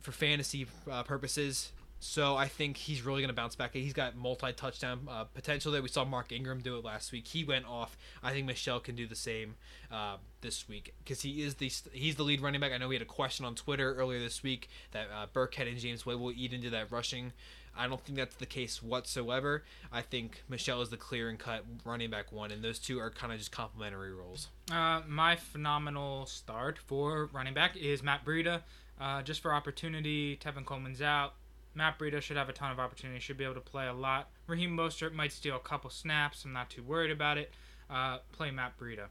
[0.00, 1.72] for fantasy uh, purposes.
[1.98, 3.72] So I think he's really going to bounce back.
[3.72, 5.82] He's got multi-touchdown uh, potential there.
[5.82, 7.26] We saw Mark Ingram do it last week.
[7.26, 7.96] He went off.
[8.22, 9.54] I think Michel can do the same
[9.90, 12.72] uh, this week because he is the he's the lead running back.
[12.72, 15.78] I know we had a question on Twitter earlier this week that uh, Burkhead and
[15.78, 17.32] James White will eat into that rushing.
[17.78, 19.64] I don't think that's the case whatsoever.
[19.92, 23.10] I think Michel is the clear and cut running back one, and those two are
[23.10, 24.48] kind of just complementary roles.
[24.70, 28.62] Uh, my phenomenal start for running back is Matt Breida.
[28.98, 31.34] Uh, just for opportunity, Tevin Coleman's out.
[31.76, 33.20] Matt Breida should have a ton of opportunity.
[33.20, 34.30] Should be able to play a lot.
[34.46, 36.44] Raheem Mostert might steal a couple snaps.
[36.44, 37.52] I'm not too worried about it.
[37.90, 39.06] Uh, play Matt Breida.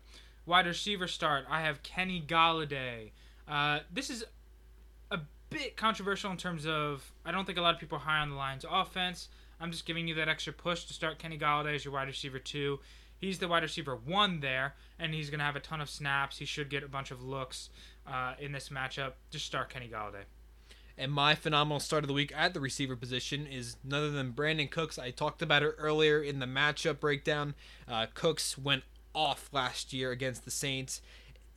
[0.45, 1.45] Wide receiver start.
[1.49, 3.11] I have Kenny Golladay.
[3.47, 4.25] Uh, this is
[5.11, 8.19] a bit controversial in terms of I don't think a lot of people are high
[8.19, 9.29] on the Lions' offense.
[9.61, 12.39] I'm just giving you that extra push to start Kenny Golladay as your wide receiver
[12.39, 12.79] two.
[13.17, 16.37] He's the wide receiver one there, and he's going to have a ton of snaps.
[16.37, 17.69] He should get a bunch of looks
[18.05, 19.13] uh, in this matchup.
[19.31, 20.25] Just start Kenny Golladay.
[20.97, 24.31] And my phenomenal start of the week at the receiver position is none other than
[24.31, 24.97] Brandin Cooks.
[24.97, 27.53] I talked about it earlier in the matchup breakdown.
[27.87, 28.83] Uh, Cooks went
[29.13, 31.01] off last year against the Saints.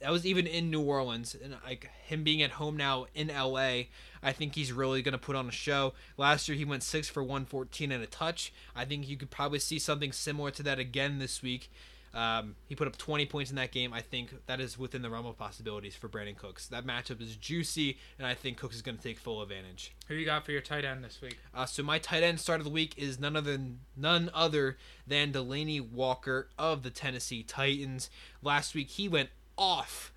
[0.00, 3.82] That was even in New Orleans, and like him being at home now in LA,
[4.22, 5.92] I think he's really going to put on a show.
[6.16, 8.52] Last year he went six for 114 and a touch.
[8.76, 11.70] I think you could probably see something similar to that again this week.
[12.14, 13.92] Um, he put up 20 points in that game.
[13.92, 16.66] I think that is within the realm of possibilities for Brandin Cooks.
[16.68, 19.92] That matchup is juicy, and I think Cooks is going to take full advantage.
[20.08, 21.38] Who you got for your tight end this week?
[21.54, 24.78] Uh, so my tight end start of the week is none other than none other
[25.06, 28.10] than Delanie Walker of the Tennessee Titans.
[28.42, 30.12] Last week he went off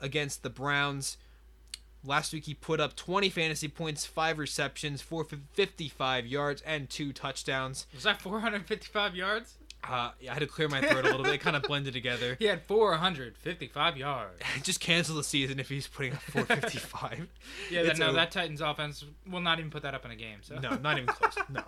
[0.00, 1.16] against the Browns.
[2.04, 7.86] Last week he put up 20 fantasy points, five receptions, 455 yards, and two touchdowns.
[7.94, 9.54] Was that 455 yards?
[9.82, 11.34] Uh, I had to clear my throat a little bit.
[11.34, 12.36] It kind of blended together.
[12.38, 14.40] He had 455 yards.
[14.62, 17.28] Just cancel the season if he's putting up 455.
[17.70, 20.38] Yeah, that, no, that Titans offense will not even put that up in a game.
[20.42, 21.34] So No, not even close.
[21.48, 21.62] No.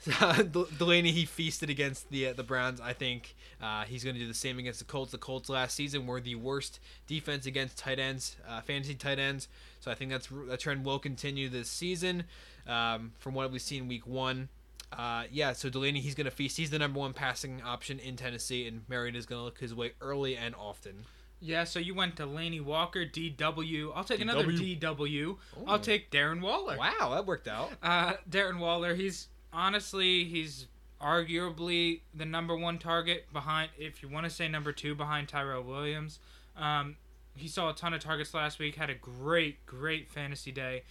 [0.00, 2.78] So, Delanie he feasted against the uh, the Browns.
[2.78, 5.12] I think uh, he's going to do the same against the Colts.
[5.12, 9.48] The Colts last season were the worst defense against tight ends, uh, fantasy tight ends.
[9.80, 12.24] So I think that's that trend will continue this season.
[12.66, 14.48] Um, from what we've seen week one,
[14.96, 15.52] uh, yeah.
[15.52, 16.56] So Delanie he's going to feast.
[16.56, 19.74] He's the number one passing option in Tennessee, and Mariota is going to look his
[19.74, 21.04] way early and often.
[21.40, 23.92] Yeah, so you went to Laney Walker, DW.
[23.94, 24.80] I'll take another DW.
[24.80, 25.36] DW.
[25.58, 25.64] Oh.
[25.66, 26.78] I'll take Darren Waller.
[26.78, 27.70] Wow, that worked out.
[27.82, 30.68] Uh, Darren Waller, he's honestly, he's
[31.02, 35.62] arguably the number one target behind, if you want to say number two, behind Tyrell
[35.62, 36.18] Williams.
[36.56, 36.96] Um,
[37.36, 40.84] he saw a ton of targets last week, had a great, great fantasy day.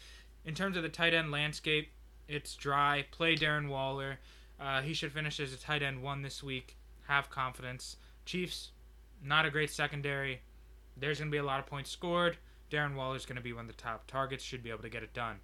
[0.46, 1.90] In terms of the tight end landscape,
[2.34, 3.06] it's dry.
[3.12, 4.20] Play Darren Waller.
[4.60, 6.78] Uh, he should finish as a tight end one this week.
[7.08, 7.98] Have confidence.
[8.26, 8.72] Chiefs,
[9.24, 10.42] not a great secondary.
[10.98, 12.38] There's going to be a lot of points scored.
[12.72, 14.44] Darren Waller's going to be one of the top targets.
[14.44, 15.38] Should be able to get it done.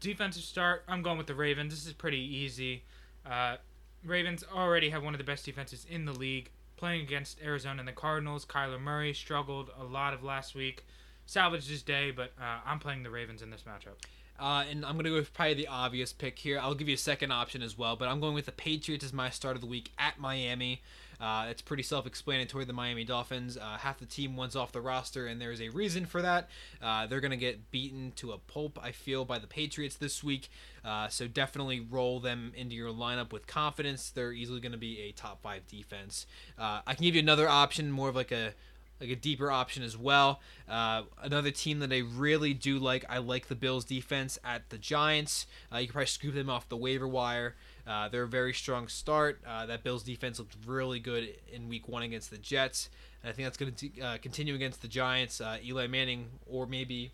[0.00, 1.72] Defensive start, I'm going with the Ravens.
[1.72, 2.84] This is pretty easy.
[3.24, 3.56] Uh,
[4.04, 6.50] Ravens already have one of the best defenses in the league.
[6.76, 10.84] Playing against Arizona and the Cardinals, Kyler Murray struggled a lot of last week.
[11.24, 13.96] Salvaged his day, but uh, I'm playing the Ravens in this matchup.
[14.38, 16.58] Uh, and I'm going to go with probably the obvious pick here.
[16.60, 19.12] I'll give you a second option as well, but I'm going with the Patriots as
[19.12, 20.82] my start of the week at Miami.
[21.18, 22.64] Uh, it's pretty self-explanatory.
[22.66, 25.70] The Miami Dolphins, uh, half the team one's off the roster, and there is a
[25.70, 26.50] reason for that.
[26.82, 30.22] Uh, they're going to get beaten to a pulp, I feel, by the Patriots this
[30.22, 30.50] week.
[30.84, 34.10] Uh, so definitely roll them into your lineup with confidence.
[34.10, 36.26] They're easily going to be a top five defense.
[36.58, 38.52] Uh, I can give you another option, more of like a
[39.00, 40.40] like a deeper option as well.
[40.68, 44.78] Uh, another team that I really do like, I like the Bills defense at the
[44.78, 45.46] Giants.
[45.72, 47.56] Uh, you can probably scoop them off the waiver wire.
[47.86, 49.40] Uh, they're a very strong start.
[49.46, 52.88] Uh, that Bills defense looked really good in Week One against the Jets,
[53.22, 55.40] and I think that's going to uh, continue against the Giants.
[55.40, 57.12] Uh, Eli Manning or maybe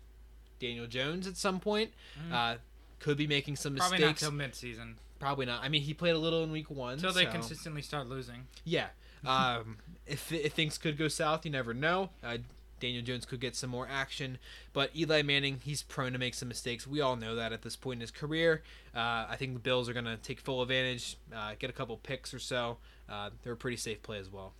[0.59, 1.91] Daniel Jones at some point
[2.31, 2.55] uh,
[2.99, 3.79] could be making some Mm.
[3.79, 4.21] Probably not mistakes.
[4.21, 4.93] till midseason.
[5.19, 5.63] Probably not.
[5.63, 8.47] I mean, he played a little in Week One, Until they so- consistently start losing.
[8.63, 8.87] yeah.
[9.25, 12.09] Um, if, if things could go south, you never know.
[12.23, 12.37] Uh,
[12.79, 14.37] Daniel Jones could get some more action,
[14.73, 16.85] but Eli Manning, he's prone to make some mistakes.
[16.85, 18.61] We all know that at this point in his career.
[18.93, 21.95] Uh, I think the Bills are going to take full advantage, uh, get a couple
[21.95, 22.77] picks or so.
[23.07, 24.53] Uh, they're a pretty safe play as well.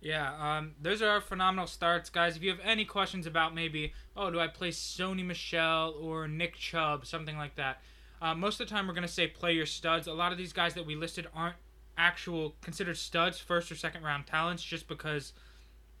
[0.00, 2.34] Yeah, um, those are our phenomenal starts, guys.
[2.34, 6.56] If you have any questions about maybe, oh, do I play Sony Michel or Nick
[6.56, 7.82] Chubb, something like that,
[8.20, 10.06] uh, most of the time we're going to say play your studs.
[10.06, 11.56] A lot of these guys that we listed aren't
[11.96, 15.32] actual considered studs, first or second round talents, just because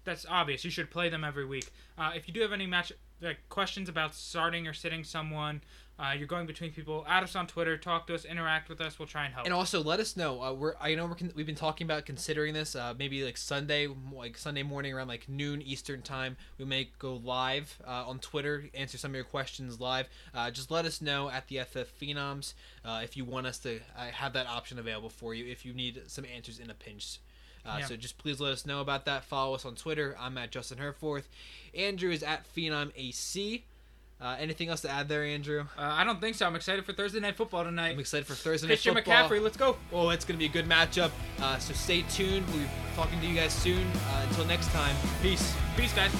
[0.04, 0.64] that's obvious.
[0.64, 1.70] You should play them every week.
[1.98, 5.60] Uh, if you do have any match like questions about starting or sitting someone,
[6.00, 7.04] uh, you're going between people.
[7.06, 8.98] Add us on Twitter, talk to us, interact with us.
[8.98, 9.46] We'll try and help.
[9.46, 10.42] And also let us know.
[10.42, 12.74] Uh, we're I know we're con- we've been talking about considering this.
[12.74, 17.16] Uh, maybe like Sunday, like Sunday morning around like noon Eastern time, we may go
[17.16, 20.08] live uh, on Twitter, answer some of your questions live.
[20.34, 23.80] Uh, just let us know at the FF Phenoms uh, if you want us to
[23.96, 25.44] uh, have that option available for you.
[25.50, 27.18] If you need some answers in a pinch.
[27.66, 27.86] Uh, Yeah.
[27.86, 29.22] So just please let us know about that.
[29.24, 30.16] Follow us on Twitter.
[30.18, 31.28] I'm at Justin Herforth.
[31.74, 33.64] Andrew is at Phenom AC.
[34.22, 35.60] Uh, anything else to add there, Andrew?
[35.78, 36.46] uh, I don't think so.
[36.46, 37.90] I'm excited for Thursday night football tonight.
[37.90, 39.14] I'm excited for Thursday night Christian football.
[39.28, 39.76] McCaffrey, let's go.
[39.92, 41.10] Oh, it's going to be a good matchup.
[41.40, 42.46] Uh, so stay tuned.
[42.48, 43.86] We'll be talking to you guys soon.
[43.86, 45.54] Uh, until next time, peace.
[45.76, 46.12] Peace, guys.